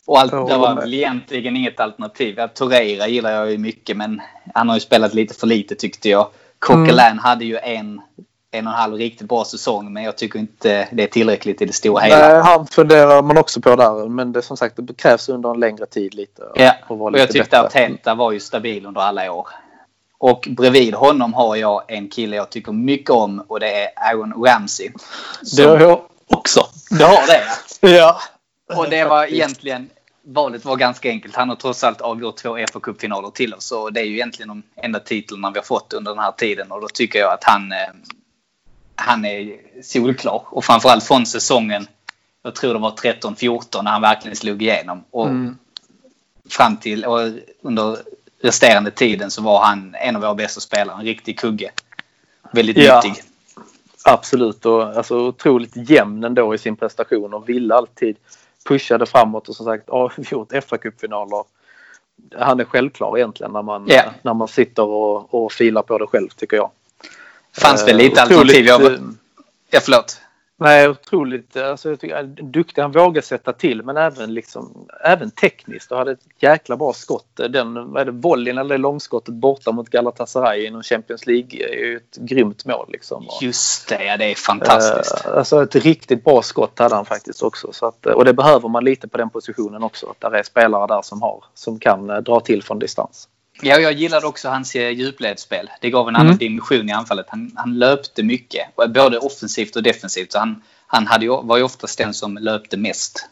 [0.06, 2.34] Och allt, det var väl egentligen inget alternativ.
[2.38, 4.20] Ja, Torreira gillar jag ju mycket, men
[4.54, 6.28] han har ju spelat lite för lite tyckte jag.
[6.60, 8.00] Coquelin hade ju en,
[8.50, 11.64] en och en halv riktigt bra säsong, men jag tycker inte det är tillräckligt i
[11.66, 12.28] det stora hela.
[12.28, 14.08] Nej, han funderar man också på där.
[14.08, 16.42] Men det som sagt det krävs under en längre tid lite.
[16.54, 17.84] Ja, att och jag tyckte bättre.
[17.84, 19.48] Arteta var ju stabil under alla år.
[20.18, 24.44] Och bredvid honom har jag en kille jag tycker mycket om och det är Aaron
[24.46, 24.90] Ramsey.
[25.56, 26.66] Det har jag också.
[26.90, 27.42] Du har det?
[27.96, 28.20] Ja.
[28.76, 29.90] Och det var egentligen...
[30.32, 31.36] Valet var ganska enkelt.
[31.36, 33.64] Han har trots allt avgjort två fa Cup-finaler till oss.
[33.66, 36.72] Så det är ju egentligen de enda titlarna vi har fått under den här tiden.
[36.72, 37.78] Och då tycker jag att han, eh,
[38.94, 40.42] han är solklar.
[40.46, 41.86] Och framförallt från säsongen,
[42.42, 45.04] jag tror det var 13-14 när han verkligen slog igenom.
[45.10, 45.58] Och Mm.
[46.50, 47.20] fram till och
[47.62, 47.96] under
[48.42, 50.96] resterande tiden så var han en av våra bästa spelare.
[50.98, 51.70] En riktig kugge.
[52.52, 53.02] Väldigt Ja.
[53.04, 53.22] nyttig.
[54.04, 58.16] Absolut och alltså, otroligt jämn ändå i sin prestation och ville alltid
[58.64, 61.44] pusha det framåt och som sagt avgjort fa Cup-finaler.
[62.38, 64.02] Han är självklar egentligen när man, Ja.
[64.22, 66.70] när man sitter och, och filar på det själv tycker jag.
[67.60, 68.98] Fanns det lite otroligt, alternativ?
[68.98, 69.14] Jag,
[69.70, 70.20] ja, förlåt.
[70.60, 71.56] Nej, otroligt.
[71.56, 72.82] Alltså, jag tycker, han duktig.
[72.82, 75.92] Han vågar sätta till men även, liksom, även tekniskt.
[75.92, 77.40] Och hade ett jäkla bra skott.
[77.48, 81.74] Den, vad är det, volleyn eller det långskottet borta mot Galatasaray inom Champions League är
[81.74, 82.86] ju ett grymt mål.
[82.88, 83.26] Liksom.
[83.40, 85.26] Just det, ja, det är fantastiskt.
[85.26, 87.72] Eh, alltså ett riktigt bra skott hade han faktiskt också.
[87.72, 90.06] Så att, och det behöver man lite på den positionen också.
[90.20, 93.28] Att det är spelare där som, har, som kan eh, dra till från distans.
[93.62, 95.70] Ja, jag gillade också hans eh, djupledsspel.
[95.80, 96.26] Det gav en Mm.
[96.26, 97.26] annan dimension i anfallet.
[97.28, 100.32] Han, han löpte mycket, och både offensivt och defensivt.
[100.32, 103.26] Så han han hade ju, var ju oftast den som löpte mest.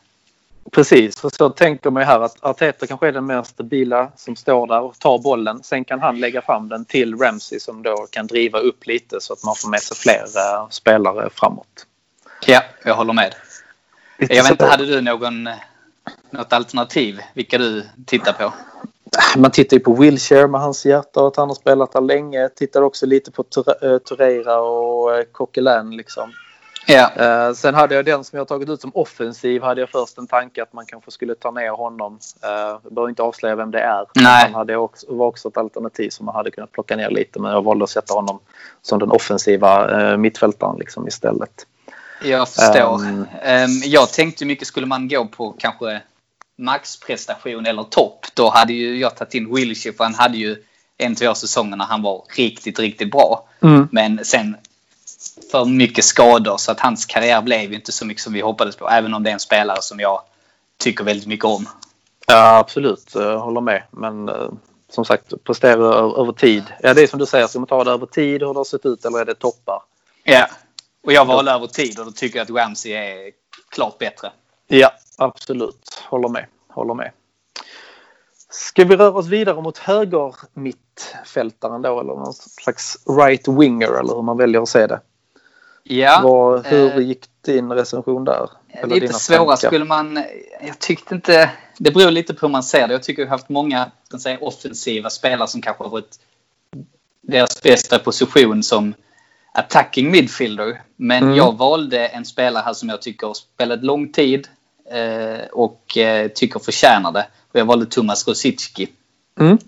[0.73, 4.37] Precis, för så tänker man ju här att Arteta kanske är den mer stabila som
[4.37, 5.63] står där och tar bollen.
[5.63, 9.33] Sen kan han lägga fram den till Ramsey som då kan driva upp lite så
[9.33, 10.25] att man får med sig fler
[10.71, 11.87] spelare framåt.
[12.47, 13.35] Ja, jag håller med.
[14.19, 15.49] Lite Jag vet inte, hade du någon,
[16.31, 17.21] något alternativ?
[17.35, 18.53] Vilka du tittar på?
[19.37, 22.49] Man tittar ju på Wilshire med hans hjärta och att han har spelat där länge.
[22.49, 23.45] Tittar också lite på
[23.83, 26.33] eh, Torreira och eh, Coquelin liksom.
[26.87, 29.63] Ja, Eh, sen hade jag den som jag tagit ut som offensiv.
[29.63, 32.19] Hade jag först en tanke att man kanske skulle ta ner honom.
[32.43, 32.51] Eh,
[32.83, 34.07] jag behöver inte avslöja vem det är.
[34.15, 34.43] Nej.
[34.45, 37.41] Han hade också, var också ett alternativ som man hade kunnat plocka ner lite.
[37.41, 38.39] Men jag valde att sätta honom
[38.83, 41.67] som den offensiva mittfältaren liksom istället.
[42.25, 43.01] jag förstår.
[43.43, 46.01] Ehm, jag tänkte mycket, skulle man gå på kanske
[46.59, 50.57] maxprestation eller topp, då hade ju jag tagit in Wilshire för han hade ju
[50.99, 53.49] en, två säsonger när han var riktigt, riktigt bra.
[53.63, 53.89] Mm.
[53.93, 54.57] Men sen
[55.51, 58.89] för mycket skador så att hans karriär blev inte så mycket som vi hoppades på.
[58.89, 60.23] Även om det är en spelare som jag
[60.79, 61.69] tycker väldigt mycket om.
[62.27, 63.83] Ja absolut, jag håller med.
[63.91, 64.51] Men eh,
[64.91, 66.65] som sagt prestera över tid.
[66.83, 68.65] Ja det är som du säger, ska man ta det över tid hur det har
[68.65, 69.83] sett ut eller är det toppar?
[70.25, 70.47] Ja.
[71.03, 73.31] Och jag valde över tid och då tycker jag att Ramsey är
[73.69, 74.31] klart bättre.
[74.69, 76.03] Ja, absolut.
[76.09, 76.47] Håller med.
[76.69, 77.11] Håller med.
[78.51, 84.15] Ska vi röra oss vidare mot höger mittfältaren då eller någon slags right winger eller
[84.15, 85.01] hur man väljer att se det?
[85.83, 86.21] Ja.
[86.25, 88.51] Vad, hur eh, gick din recension där?
[88.69, 89.57] Eller Lite svåra tankar?
[89.57, 90.25] skulle man...
[90.61, 91.51] Jag tyckte inte...
[91.79, 92.95] Det beror lite på hur man ser det.
[92.95, 96.19] Jag tycker vi har haft många säga, offensiva spelare som kanske har varit
[97.21, 98.95] deras bästa position som
[99.53, 100.83] attacking midfielder.
[100.97, 101.37] Men Mm.
[101.37, 104.49] jag valde en spelare här som jag tycker har spelat lång tid eh,
[105.53, 107.27] och eh, tycker förtjänar det.
[107.53, 108.89] Och jag valde Thomas Rosicki.
[109.41, 109.59] Mm.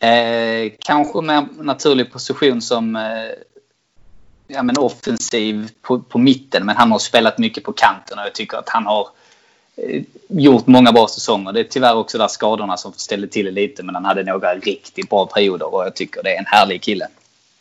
[0.00, 3.02] Eh, kanske med en naturlig position som eh,
[4.46, 6.66] ja, men offensiv på, på mitten.
[6.66, 9.08] Men han har spelat mycket på kanten och jag tycker att han har
[9.76, 11.52] eh, gjort många bra säsonger.
[11.52, 13.82] Det är tyvärr också där skadorna som ställde till det lite.
[13.82, 17.08] Men han hade några riktigt bra perioder och jag tycker det är en härlig kille.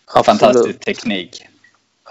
[0.06, 0.26] Absolut.
[0.26, 1.42] Fantastisk teknik.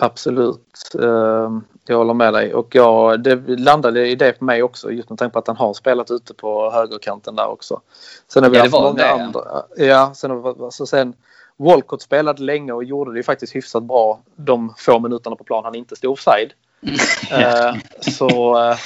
[0.00, 0.90] Absolut.
[0.98, 2.54] Uh, jag håller med dig.
[2.54, 5.56] Och jag, det landade i det för mig också just med tanke på att han
[5.56, 7.80] har spelat ute på högerkanten där också.
[8.28, 9.22] Sen har vi Ja, haft många det, ja.
[9.22, 9.42] andra.
[9.76, 11.14] Ja, sen, har vi- så sen
[11.56, 15.64] Walcott spelade länge och gjorde det ju faktiskt hyfsat bra de få minuterna på plan
[15.64, 16.52] han inte stod offside.
[17.32, 18.76] Eh, så eh,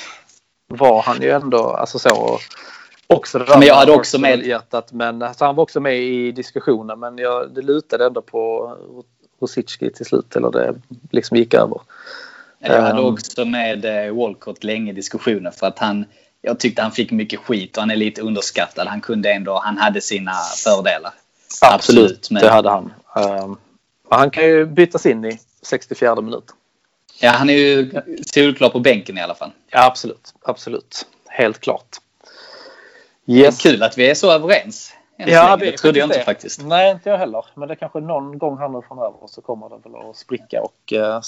[0.69, 2.39] var han ju ändå alltså så
[3.07, 6.33] också det Men jag hade också med- hjärtat men så han var också med i
[6.33, 8.73] diskussionen men jag, det lutade ändå på
[9.43, 10.75] Rosicki till slut eller det
[11.11, 11.81] liksom gick över.
[12.59, 13.05] Jag hade Ehm.
[13.07, 16.05] också med eh, Walcott länge i diskussionen för att han
[16.45, 18.87] jag tyckte han fick mycket skit och han är lite underskattad.
[18.89, 20.33] Han kunde ändå, han hade sina
[20.65, 21.13] fördelar.
[21.63, 22.93] Absolut, men- det hade han.
[23.17, 23.57] Um,
[24.11, 26.45] han kan ju bytas in i 64 minut.
[27.21, 27.91] Ja, han är ju
[28.27, 29.51] solklar på bänken i alla fall.
[29.71, 30.35] Ja, absolut.
[30.43, 31.07] Absolut.
[31.29, 31.97] Helt klart.
[33.25, 34.93] Det är kul att vi är så överens.
[35.25, 35.57] Så länge.
[35.57, 36.25] det trodde jag inte det.
[36.25, 36.63] faktiskt.
[36.65, 37.45] Nej, inte jag heller.
[37.55, 40.93] Men det kanske någon gång här nu framöver så kommer det väl att spricka och
[40.93, 41.21] eh,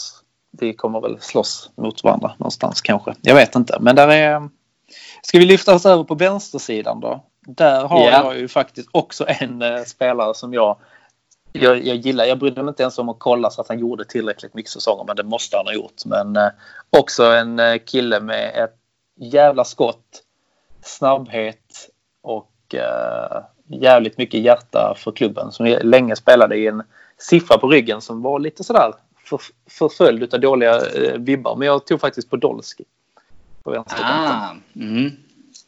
[0.51, 3.15] vi kommer väl slåss mot varandra någonstans kanske.
[3.23, 3.79] Jag vet inte.
[3.81, 4.49] Men där är...
[5.23, 7.25] Ska vi lyfta oss över på vänstersidan då?
[7.47, 8.11] Där har Ja.
[8.11, 10.77] jag ju faktiskt också en eh, spelare som jag,
[11.53, 12.25] jag jag gillar.
[12.25, 15.05] Jag brydde mig inte ens om att kolla så att han gjorde tillräckligt mycket säsonger
[15.05, 16.05] men det måste han ha gjort.
[16.05, 16.49] Men eh,
[16.91, 18.77] också en eh, kille med ett
[19.17, 20.23] jävla skott,
[20.83, 21.89] snabbhet
[22.23, 26.83] och eh, jävligt mycket hjärta för klubben som länge spelade i en
[27.19, 28.93] siffra på ryggen som var lite sådär
[29.25, 31.57] för, förföljd av dåliga eh, vibbar.
[31.57, 32.85] Men jag tog faktiskt Podolski
[33.63, 34.37] på vänsterkanten.
[34.37, 35.11] Ah, mm.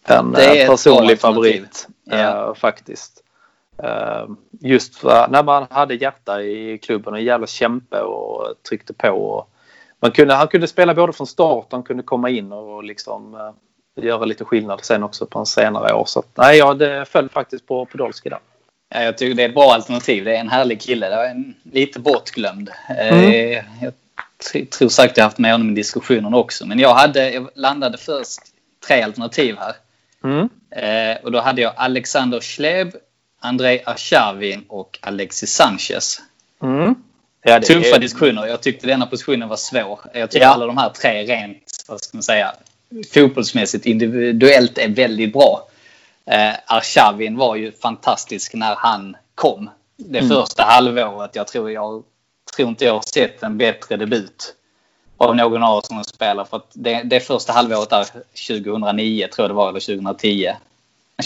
[0.04, 2.48] En eh, personlig favorit Ja.
[2.48, 3.22] eh, faktiskt.
[3.82, 4.26] Eh,
[4.60, 9.08] just för, när man hade hjärta i klubben och jävla kämpe och tryckte på.
[9.08, 9.50] Och
[10.00, 13.34] man kunde, han kunde spela både från start och han kunde komma in och liksom
[13.34, 13.50] eh,
[14.02, 16.04] göra lite skillnad sen också på en senare år.
[16.06, 18.38] Så att, nej, ja, det föll faktiskt på Podolski där.
[18.88, 20.24] Ja, jag tycker det är ett bra alternativ.
[20.24, 21.08] Det är en härlig kille.
[21.08, 22.70] Det är en, lite bortglömd.
[22.88, 23.24] Mm.
[23.24, 23.92] Eh, jag
[24.52, 26.66] tr- tror säkert jag har haft med honom i diskussionen också.
[26.66, 28.40] Men jag, hade, jag landade först
[28.88, 29.74] tre alternativ här.
[30.24, 30.48] Mm.
[30.70, 32.92] Eh, och då hade jag Alexander Schleb,
[33.40, 36.20] Andrei Arshavin och Alexis Sanchez.
[36.62, 36.94] Mm.
[37.42, 38.46] Ja, det Tuffa är- diskussioner.
[38.46, 40.00] Jag tyckte denna positionen var svår.
[40.14, 40.52] Jag tycker Ja.
[40.52, 42.52] alla de här tre rent, vad ska man säga,
[43.14, 45.68] fotbollsmässigt, individuellt är väldigt bra.
[46.30, 49.70] Eh, Arshavin var ju fantastisk när han kom.
[49.96, 50.28] Det Mm.
[50.30, 51.30] första halvåret.
[51.36, 52.02] Jag tror, jag
[52.56, 54.54] tror inte jag har sett en bättre debut
[55.16, 56.44] av någon av oss som spelar.
[56.44, 58.06] För det, det första halvåret där,
[58.48, 60.52] 2009 tror jag det var, eller 2010.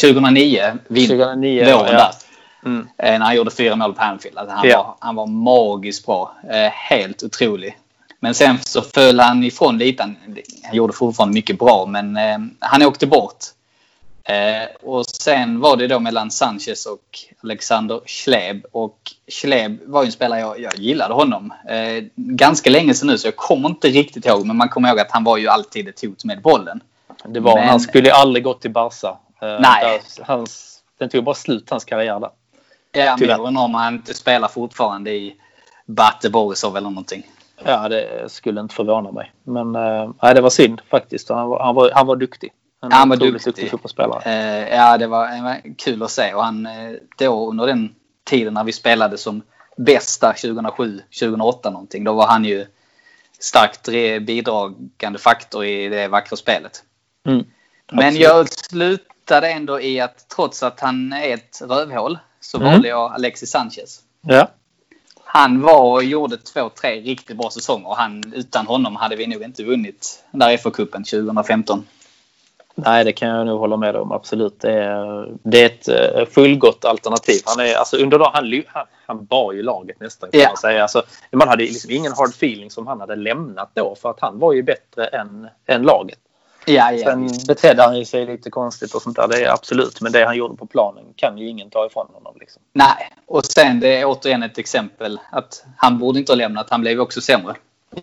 [0.00, 1.98] 2009, vin, 2009, våren ja.
[1.98, 2.10] där.
[2.64, 2.88] Mm.
[2.98, 4.38] Eh, när han gjorde fyra mål på Anfield.
[4.38, 4.82] Alltså han, Ja.
[4.82, 6.34] var, han var magiskt bra.
[6.50, 7.78] Eh, helt otrolig.
[8.20, 10.02] Men sen så föll han ifrån lite.
[10.02, 10.16] Han,
[10.64, 13.44] han gjorde fortfarande mycket bra, men eh, han åkte bort.
[14.24, 18.64] Eh, och sen var det då mellan Sanchez och Alexander Schleb.
[18.72, 21.52] Och Schleb var ju en spelare, jag, jag gillade honom.
[21.68, 24.46] Eh, ganska länge sedan nu, så jag kommer inte riktigt ihåg.
[24.46, 26.80] Men man kommer ihåg att han var ju alltid ett hot med bollen.
[27.28, 29.08] Det var, Men- Han skulle aldrig gått till Barca.
[29.42, 30.02] Eh, Nej.
[30.16, 32.30] Där, hans, den tog bara slut, hans karriär där.
[32.92, 35.36] Ja, men jag undrar om han inte spelar fortfarande i
[35.86, 37.22] Bate Borisov eller någonting.
[37.64, 39.32] Ja, det skulle inte förvåna mig.
[39.44, 41.28] Men eh, nej, det var synd faktiskt.
[41.28, 42.52] Han var, han var, han var duktig.
[42.82, 43.70] En Han var otroligt duktig.
[43.70, 44.22] fotbollsspelare.
[44.24, 46.34] Eh, ja, det var, var kul att se.
[46.34, 47.94] Och han, eh, då under den
[48.24, 49.42] tiden när vi spelade som
[49.76, 52.04] bästa 2007-2008 någonting.
[52.04, 52.66] Då var han ju
[53.38, 53.88] starkt
[54.26, 56.82] bidragande faktor i det vackra spelet.
[57.26, 57.44] Mm.
[57.92, 62.72] Men jag slutade ändå i att trots att han är ett rövhål så Mm.
[62.72, 64.00] valde jag Alexis Sanchez.
[64.20, 64.48] Ja.
[65.32, 67.88] Han var och gjorde två, tre riktigt bra säsonger.
[67.88, 71.86] Och han, utan honom hade vi nog inte vunnit där FA-cupen 2015.
[72.74, 74.12] Nej, det kan jag nog hålla med om.
[74.12, 74.60] Absolut.
[74.60, 77.40] Det är, det är ett eh, fullgott alternativ.
[77.44, 80.48] Han, är, alltså, under dagen, han, han, han bar ju laget nästan kan Ja.
[80.48, 80.82] man säga.
[80.82, 84.38] Alltså, man hade liksom ingen hard feeling som han hade lämnat då för att han
[84.38, 86.18] var ju bättre än, än laget.
[86.66, 87.46] Ja, ja, Sen visst.
[87.46, 89.28] betedde han ju sig lite konstigt och sånt där.
[89.28, 90.00] Det är absolut.
[90.00, 92.34] Men det han gjorde på planen kan ju ingen ta ifrån honom.
[92.40, 92.62] Liksom.
[92.72, 96.70] Nej, och sen det är återigen ett exempel att han borde inte ha lämnat.
[96.70, 97.54] Han blev också sämre.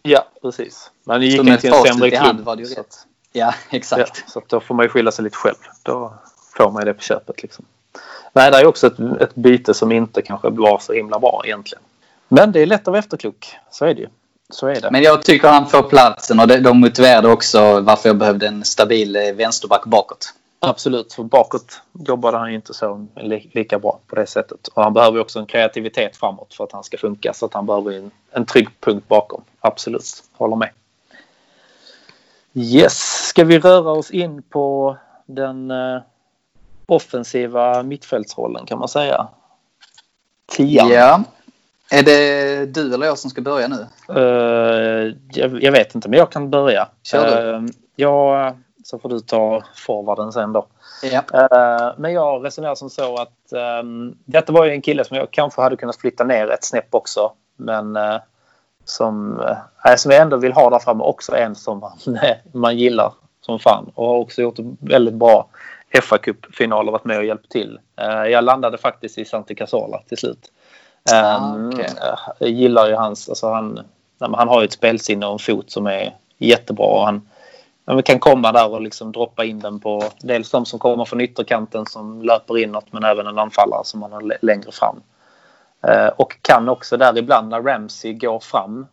[0.01, 0.91] Ja, precis.
[1.03, 2.45] Men det gick Så han med till en sämre i hand klubb.
[2.45, 2.97] var det ju så, rätt.
[3.31, 4.29] Ja, ja, exakt.
[4.31, 5.55] så att då får man ju skylla sig lite själv.
[5.83, 6.13] Då
[6.57, 7.41] får man ju det på köpet.
[7.41, 7.65] Liksom.
[8.33, 11.83] Nej, det är också ett, ett byte som inte kanske var så himla bra egentligen.
[12.27, 13.55] Men det är lätt att vara efterklok.
[13.71, 14.07] Så är det ju.
[14.49, 14.91] Så är det.
[14.91, 19.15] Men jag tycker han får platsen och de motiverade också varför jag behövde en stabil
[19.15, 20.33] eh, vänsterback bakåt.
[20.59, 24.67] Absolut, för bakåt jobbade han ju inte så li- lika bra på det sättet.
[24.67, 27.33] Och han behöver också en kreativitet framåt för att han ska funka.
[27.33, 29.43] Så att han behöver en, en trygg punkt bakom.
[29.59, 30.69] Absolut, håller med.
[32.53, 36.01] Yes, ska vi röra oss in på den eh,
[36.85, 39.27] offensiva mittfältsrollen kan man säga?
[40.51, 40.89] Tian.
[40.89, 41.23] Ja.
[41.91, 43.87] Är det du eller jag som ska börja nu?
[44.15, 46.87] Uh, jag, jag, vet inte, men jag kan börja.
[47.03, 47.51] Kör du.
[47.51, 50.67] Uh, ja, så får du ta forwarden sen då.
[51.03, 51.19] Ja.
[51.33, 55.31] Uh, men jag resonerar som så att um, detta var ju en kille som jag
[55.31, 57.31] kanske hade kunnat flytta ner ett snäpp också.
[57.57, 57.97] Men
[58.85, 59.39] som,
[59.85, 61.97] uh, som jag ändå vill ha där framme också en som man,
[62.51, 65.47] man gillar som fan och har också gjort väldigt bra
[66.03, 67.79] fa Cup-final och varit med och hjälpt till.
[68.31, 70.51] jag landade faktiskt i Santi Casola till slut.
[71.13, 71.89] Ah, okay.
[72.39, 73.79] Jag gillar ju hans, alltså han,
[74.19, 76.85] han har ju ett spelsinne och en fot som är jättebra.
[76.85, 77.29] Och han,
[77.85, 81.05] men vi kan komma där och liksom droppa in den på dels de som kommer
[81.05, 85.01] från ytterkanten som löper inåt men även en anfallare som man har längre fram.
[85.87, 88.87] Eh, och kan också där ibland när Ramsey går fram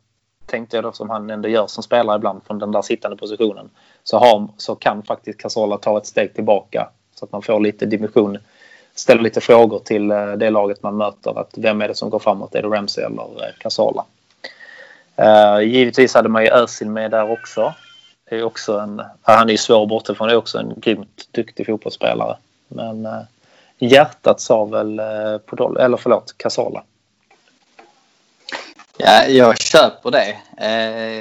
[0.46, 3.70] tänkte jag då som han ändå gör som spelare ibland från den där sittande positionen
[4.04, 7.86] så, har, så kan faktiskt Casola ta ett steg tillbaka så att man får lite
[7.86, 8.38] dimension
[8.94, 11.38] ställer lite frågor till eh, det laget man möter.
[11.38, 12.54] Att vem är det som går framåt?
[12.54, 13.58] Är det Ramsey eller eh, Casala?
[13.58, 14.04] Casola?
[15.18, 17.74] Uh, eh, givetvis hade man ju Özil med där också
[18.26, 22.36] är också en, han är ju svår bortifrån, är också en grymt duktig fotbollsspelare.
[22.68, 23.08] Men
[23.78, 25.00] hjärtat sa väl
[25.46, 26.82] Podol, eller förlåt, Casala.
[28.96, 30.36] Ja, jag köper det.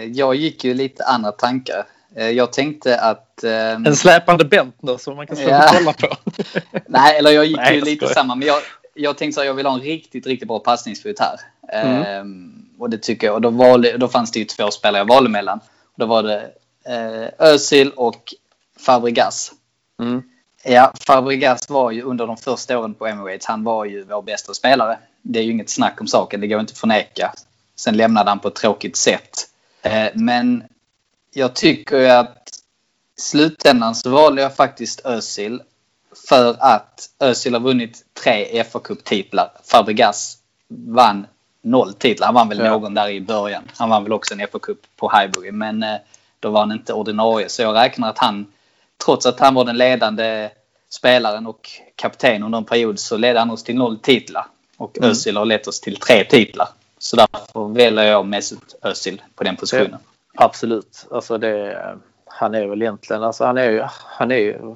[0.08, 1.86] Jag gick ju lite andra tankar.
[2.16, 3.44] Eh, jag tänkte att...
[3.44, 5.64] Eh, en släpande Bentner som man kan stå ja.
[5.64, 6.16] och kolla på.
[6.88, 8.36] Nej, eller jag gick Nej, ju lite samma.
[8.36, 8.62] Men jag,
[8.94, 11.40] jag tänkte att jag vill ha en riktigt, riktigt bra passningsfot här.
[11.70, 12.04] Mm.
[12.04, 13.36] Ehm, och det tycker jag.
[13.36, 15.60] Och då, valde, då fanns det ju två spelare jag valde mellan.
[15.96, 16.52] Då var det
[16.86, 18.34] eh, Özil och
[18.80, 19.52] Fabregas.
[20.00, 20.24] Mm.
[20.64, 24.54] Ja, Fabregas var ju under de första åren på Emirates, han var ju vår bästa
[24.54, 24.98] spelare.
[25.22, 27.34] Det är ju inget snack om saken, det går inte att förneka.
[27.76, 29.48] Sen lämnade han på ett tråkigt sätt.
[29.82, 30.64] Eh, men
[31.34, 32.50] jag tycker ju att
[33.18, 35.62] i slutändan så valde jag faktiskt Özil
[36.28, 39.52] för att Özil har vunnit tre fa Cup-titlar.
[39.64, 41.28] Fabregas vann
[41.62, 42.28] noll titlar.
[42.28, 42.70] Han vann väl ja.
[42.70, 43.64] någon där i början.
[43.76, 45.52] Han vann väl också en fa Cup på Highbury.
[45.52, 45.96] Men eh,
[46.40, 47.50] då var han inte ordinarie.
[47.50, 48.46] Så jag räknar att han,
[49.06, 50.50] trots att han var den ledande
[50.90, 54.46] spelaren och kapten under en period så ledde han oss till noll titlar.
[54.78, 55.10] Och mm.
[55.10, 56.68] Özil har lett oss till tre titlar.
[56.98, 60.00] Så därför väljer jag Mesut Özil på den positionen.
[60.02, 61.08] Ja, absolut.
[61.12, 61.78] Alltså det,
[62.26, 64.76] han är väl egentligen, alltså han är ju, han är ju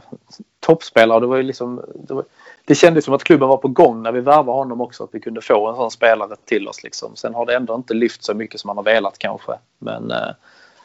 [0.60, 1.20] toppspelare.
[1.20, 2.24] Det var ju liksom, det, var,
[2.66, 5.04] det kändes som att klubben var på gång när vi värvade honom också.
[5.04, 7.16] Att vi kunde få en sån spelare till oss liksom.
[7.16, 9.52] Sen har det ändå inte lyft så mycket som man har velat kanske.
[9.80, 10.30] Men eh,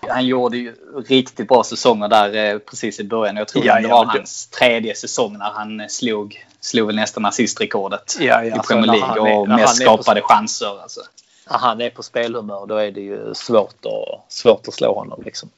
[0.09, 0.75] han gjorde ju
[1.07, 3.37] riktigt bra säsonger där eh, precis i början.
[3.37, 6.97] Jag tror ja, det var ja, hans tredje säsong när han eh, slog, slog väl
[6.97, 10.83] nästan assistrekordet ja, ja, i Premier League och mest skapade på, chanser.
[10.83, 11.01] Alltså.
[11.45, 15.23] Han är på spelhumör då är det ju svårt att, svårt att slå honom.
[15.25, 15.51] Liksom.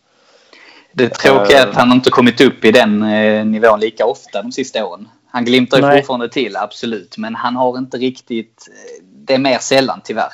[0.93, 4.53] Det tråkiga är att han inte kommit upp i den eh, nivån lika ofta de
[4.53, 5.09] sista åren.
[5.27, 7.19] Han glimtar ju fortfarande till, absolut.
[7.19, 8.69] Men han har inte riktigt...
[9.03, 10.33] Det är mer sällan tyvärr.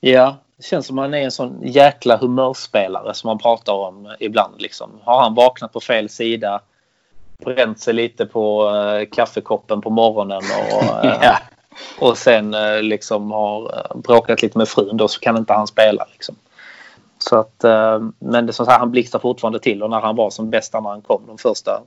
[0.00, 4.14] Ja, det känns som att han är en sån jäkla humörspelare som man pratar om
[4.20, 4.60] ibland.
[4.60, 4.90] Liksom.
[5.04, 6.60] Har han vaknat på fel sida,
[7.44, 8.70] bränt sig lite på
[9.12, 10.84] kaffekoppen på morgonen och,
[11.22, 11.38] ja
[11.98, 15.66] och sen eh, liksom har eh, bråkat lite med frun då så kan inte han
[15.66, 16.06] spela.
[16.12, 16.36] Liksom.
[17.18, 20.30] Så att, eh, men det som sagt, han blixtrar fortfarande till och när han var
[20.30, 21.82] som bäst när han kom de första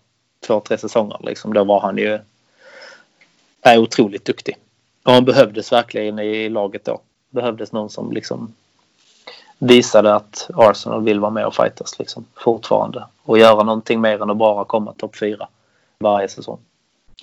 [0.48, 2.20] två, tre säsongerna liksom, då var han ju
[3.62, 4.58] är otroligt duktig.
[5.04, 7.02] Och han behövdes verkligen i laget då.
[7.30, 8.54] Behövdes någon som liksom
[9.60, 13.06] visade att Arsenal vill vara med och fightas liksom, fortfarande.
[13.24, 15.48] Och göra någonting mer än att bara komma topp fyra
[16.00, 16.60] varje säsong.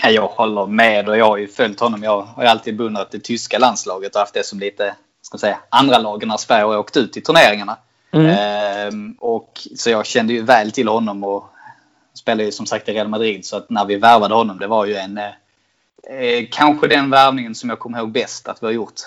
[0.03, 2.03] Ja, jag håller med och jag har ju följt honom.
[2.03, 5.59] Jag har ju alltid beundrat det tyska landslaget och haft det som lite ska säga,
[5.69, 7.77] andra lagen när Sverige har åkt ut i turneringarna.
[8.13, 8.27] Mm.
[8.27, 11.45] Ehm, och, så jag kände ju väl till honom och
[12.15, 13.45] spelade ju som sagt i Real Madrid.
[13.45, 15.25] Så att när vi värvade honom det var ju en eh,
[16.11, 19.01] eh kanske den värvningen som jag kommer ihåg bäst att vi har gjort.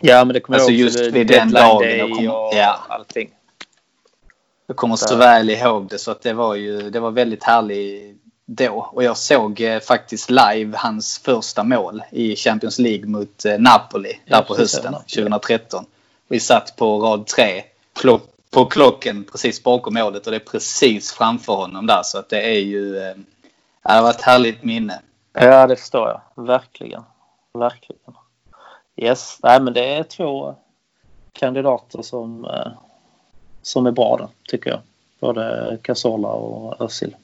[0.00, 2.16] Ja, men det kommer alltså just vid den dagen.
[2.16, 2.78] Kom, och ja.
[2.88, 3.30] allting.
[4.66, 8.19] Jag kommer så väl ihåg det så att det var ju det var väldigt härligt
[8.50, 8.90] då.
[8.92, 14.20] Och jag såg eh, faktiskt live hans första mål i Champions League mot eh, Napoli
[14.24, 15.84] ja, där på hösten 2013.
[16.28, 17.62] Vi satt på rad tre
[18.50, 22.42] på klocken precis bakom målet och det är precis framför honom där så att det
[22.42, 23.14] är ju eh,
[23.82, 25.00] det var ett härligt minne.
[25.32, 26.44] Ja, det förstår jag.
[26.44, 27.02] Verkligen.
[27.52, 28.14] Verkligen.
[28.96, 30.54] Yes, nej men det är två
[31.32, 32.46] kandidater som,
[33.62, 34.80] som är bra där, tycker jag.
[35.20, 37.16] Både Casola och Özil.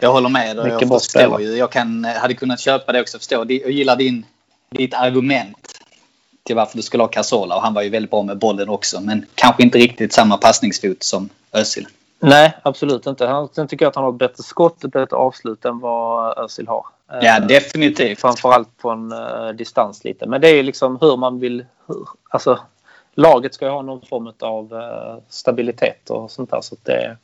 [0.00, 0.58] Jag håller med.
[0.58, 1.56] Och jag förstår ju.
[1.56, 3.18] Jag kan, hade kunnat köpa det också.
[3.18, 3.34] Förstå.
[3.48, 4.26] Jag gillar din,
[4.70, 5.56] ditt argument
[6.42, 7.56] till varför du skulle ha Casola.
[7.56, 9.00] Och han var ju väldigt bra med bollen också.
[9.00, 11.86] Men kanske inte riktigt samma passningsfot som Özil.
[12.20, 13.48] Nej, absolut inte.
[13.52, 16.68] Sen tycker jag att han har ett bättre skott, ett bättre avslut än vad Özil
[16.68, 16.86] har.
[17.06, 18.20] Ja, eh, definitivt.
[18.20, 20.26] Framförallt på en uh, distans lite.
[20.26, 21.64] Men det är liksom hur man vill...
[21.86, 22.58] Hur, alltså,
[23.14, 26.60] laget ska ju ha någon form av uh, stabilitet och sånt där.
[26.60, 27.16] Så det,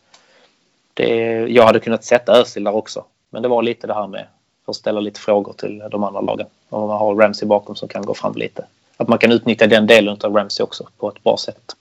[0.96, 3.04] det, jag hade kunnat sätta Özil där också.
[3.30, 4.26] Men det var lite det här med
[4.66, 6.46] att ställa lite frågor till de andra lagen.
[6.68, 8.64] Om man har Ramsey bakom som kan gå fram lite.
[8.96, 11.76] Att man kan utnyttja den delen av Ramsey också på ett bra sätt.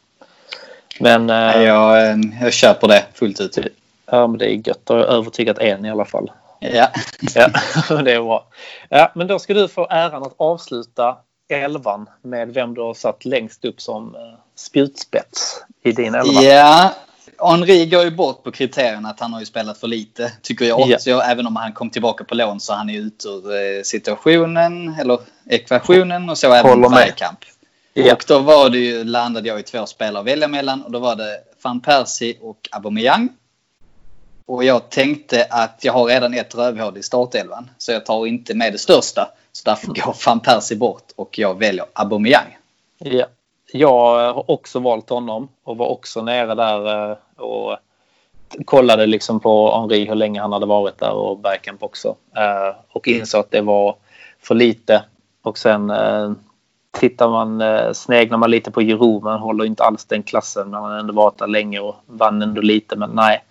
[1.00, 1.30] Men...
[1.30, 3.58] Uh, jag, jag köper det fullt ut.
[4.06, 4.82] Ja, men det är gött.
[4.88, 6.32] Jag har övertygat en i alla fall.
[6.60, 6.92] Ja.
[7.36, 7.50] ja,
[8.04, 8.46] det är bra.
[8.90, 11.18] Ja, men då ska du få äran att avsluta
[11.50, 14.22] elvan med vem du har satt längst upp som eh,
[14.56, 16.42] spjutspets i din elva.
[16.42, 16.94] Ja,
[17.40, 20.90] Henri går ju bort på kriterierna att han har ju spelat för lite, tycker jag.
[20.90, 21.00] Ja.
[21.00, 23.82] Så jag, även om han kom tillbaka på lån så han är ute ur eh,
[23.84, 25.20] situationen, eller
[25.50, 27.40] ekvationen och så Håller även Bergkamp.
[27.94, 28.14] Ja.
[28.14, 31.00] Och då var det ju, landade jag i två spelare att välja mellan och då
[31.00, 33.30] var det van Persie och Aubameyang.
[34.46, 37.70] Och jag tänkte att jag har redan ett rövhål i startelvan.
[37.78, 39.32] Så jag tar inte med det största.
[39.52, 42.58] Så därför går van Persie bort och jag väljer Aubameyang.
[42.98, 43.26] Ja.
[43.72, 47.78] Jag har också valt honom och var också nere där eh, och
[48.66, 52.16] kollade liksom på Henri hur länge han hade varit där och Bergkamp också.
[52.38, 53.96] Eh, och insåg att det var
[54.40, 55.04] för lite.
[55.42, 56.32] Och sen eh,
[56.92, 59.24] tittar man, eh, sneglar man lite på Jeroen.
[59.24, 62.42] men håller inte alls den klassen men han har ändå varit där länge och vann
[62.42, 62.96] ändå lite.
[62.96, 63.44] Men nej,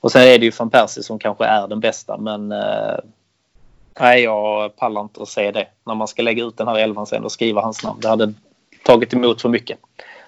[0.00, 2.98] och sen är det ju van Persie som kanske är den bästa men eh,
[4.00, 5.66] nej, jag pallar inte att se det.
[5.86, 8.00] När man ska lägga ut den här elvan sen och skriva hans namn.
[8.00, 8.34] Det hade
[8.84, 9.78] tagit emot för mycket.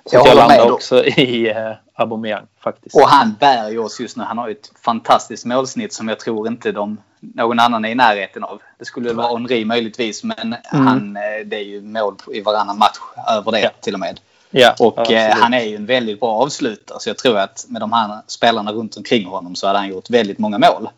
[0.07, 2.97] Så jag, jag landar också i eh, Aubameyang faktiskt.
[2.97, 4.25] Och han bär ju oss just nu.
[4.25, 7.95] Han har ju ett fantastiskt målsnitt som jag tror inte de, någon annan är i
[7.95, 8.61] närheten av.
[8.79, 10.87] Det skulle vara Henri möjligtvis men mm.
[10.87, 12.99] han, eh, det är ju mål i varannan match
[13.29, 13.71] över det ja.
[13.81, 14.21] till och med.
[14.51, 17.01] Ja, och eh, han är ju en väldigt bra avslutare.
[17.01, 20.11] Så jag tror att med de här spelarna runt omkring honom så hade han gjort
[20.11, 20.89] väldigt många mål.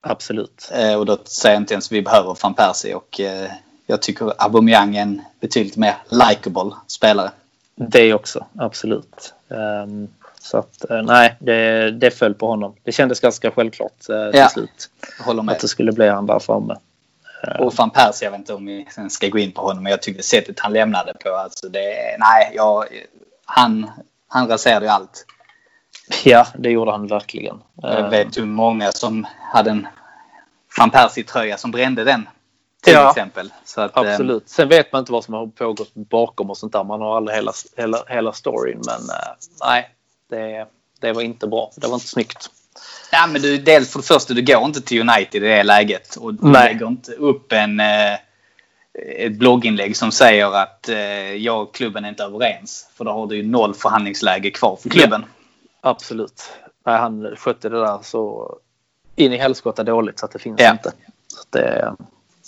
[0.00, 0.70] Absolut.
[0.72, 2.94] Eh, och då säger jag inte ens att vi behöver van Persie.
[2.94, 3.50] Och eh,
[3.86, 7.30] jag tycker Aubameyang är en betydligt mer likable spelare.
[7.88, 9.34] Det också, absolut.
[9.48, 10.08] Um,
[10.40, 12.74] så att eh, nej, det, det föll på honom.
[12.82, 14.90] Det kändes ganska självklart eh, till ja, slut.
[15.24, 15.52] Håller med.
[15.52, 16.76] Att det skulle bli han där framme.
[17.58, 19.90] Och van Persie, jag vet inte om vi sen ska gå in på honom, men
[19.90, 22.84] jag tyckte sättet han lämnade på, alltså det, nej, jag,
[23.44, 23.90] han,
[24.28, 25.26] han raserade ju allt.
[26.24, 27.62] Ja, det gjorde han verkligen.
[27.74, 29.86] Jag vet ju många som hade en
[30.78, 32.28] van Persie-tröja som brände den.
[32.82, 33.52] Till ja, exempel.
[33.76, 34.48] Att, absolut.
[34.48, 36.84] Sen vet man inte vad som har pågått bakom och sånt där.
[36.84, 38.82] Man har aldrig hela, hela, hela storyn.
[38.86, 39.88] Men uh, nej,
[40.30, 40.66] det,
[41.00, 41.70] det var inte bra.
[41.76, 42.50] Det var inte snyggt.
[43.12, 46.16] Ja, men du, dels för det första, du går inte till United i det läget.
[46.16, 46.72] Och du Nej.
[46.72, 48.14] lägger inte upp en, eh,
[49.16, 52.88] ett blogginlägg som säger att eh, jag och klubben är inte överens.
[52.94, 55.24] För då har du ju noll förhandlingsläge kvar för klubben.
[55.82, 56.42] Ja, absolut.
[56.86, 58.54] Nej, han skötte det där så
[59.16, 60.70] in i helskotta dåligt så att det finns ja.
[60.70, 60.92] inte.
[61.26, 61.94] Så det,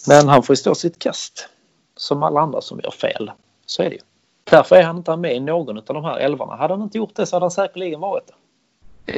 [0.07, 1.49] men han får ju stå sitt kast.
[1.97, 3.31] Som alla andra som gör fel.
[3.67, 4.01] Så är det ju.
[4.45, 6.57] Därför är han inte med i någon av de här elvarna.
[6.57, 8.35] Hade han inte gjort det så hade han säkerligen varit det.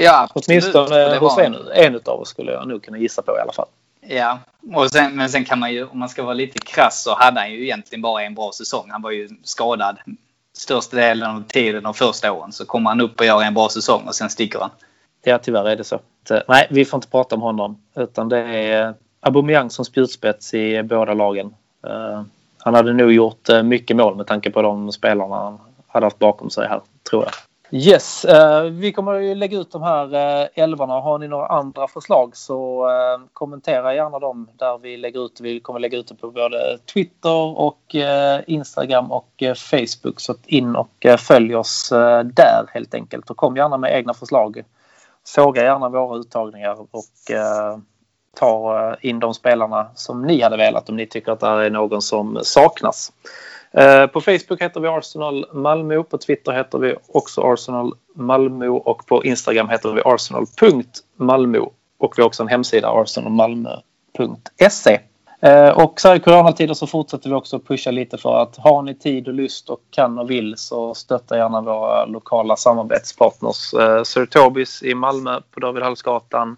[0.02, 3.52] Ja, Åtminstone hos en, en av oss skulle jag nog kunna gissa på i alla
[3.52, 3.68] fall.
[4.00, 4.38] Ja,
[4.74, 7.40] och sen, men sen kan man ju, om man ska vara lite krass så hade
[7.40, 8.88] han ju egentligen bara en bra säsong.
[8.90, 9.96] Han var ju skadad
[10.56, 12.52] största delen av tiden de första åren.
[12.52, 14.70] Så kommer han upp och gör en bra säsong och sen sticker han.
[15.24, 16.00] Ja, tyvärr är det så.
[16.48, 17.82] Nej, vi får inte prata om honom.
[17.94, 18.94] Utan det är
[19.26, 21.54] Aubameyang som spjutspets i båda lagen.
[21.86, 22.22] Eh,
[22.58, 26.18] han hade nog gjort eh, mycket mål med tanke på de spelarna han hade haft
[26.18, 27.32] bakom sig här, tror jag.
[27.70, 30.08] Yes, eh, vi kommer ju lägga ut de här
[30.54, 31.00] älvarna.
[31.00, 32.88] Har ni några andra förslag så
[33.32, 35.40] kommentera gärna dem där vi lägger ut.
[35.40, 37.96] Vi kommer lägga ut det på både Twitter och
[38.46, 40.20] Instagram och Facebook.
[40.20, 41.88] Så in och följ oss
[42.24, 44.62] där helt enkelt och kom gärna med egna förslag.
[45.24, 47.04] Såga gärna våra uttagningar och
[48.36, 51.70] ta eh, in de spelarna som ni hade velat om ni tycker att det är
[51.70, 53.12] någon som saknas.
[53.72, 56.02] Eh, på Facebook heter vi Arsenal Malmö.
[56.02, 61.58] På Twitter heter vi också Arsenal Malmö och på Instagram heter vi arsenal.malmö.
[61.98, 65.00] Och vi har också en hemsida arsenalmalmö.se.
[65.40, 68.82] Eh, och så här i coronatider så fortsätter vi också pusha lite för att har
[68.82, 73.70] ni tid och lust och kan och vill så stötta gärna våra lokala samarbetspartners.
[74.04, 76.56] Sir Tobis i Malmö på David Hallsgatan,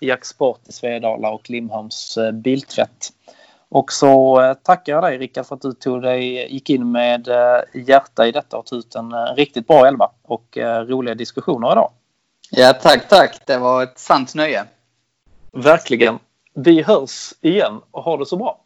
[0.00, 3.12] Jack Sport i Svedala och Limhamns Biltvätt.
[3.68, 7.28] Och så eh, tackar jag dig Rickard för att du tog dig, gick in med
[7.28, 11.72] eh, hjärta i detta och tog ut en eh, riktigt bra elva och roliga diskussioner
[11.72, 11.90] idag.
[12.50, 13.46] Ja, tack, tack.
[13.46, 14.64] Det var ett sant nöje.
[15.52, 16.18] Verkligen.
[16.54, 18.54] Vi hörs igen och ha det så bra.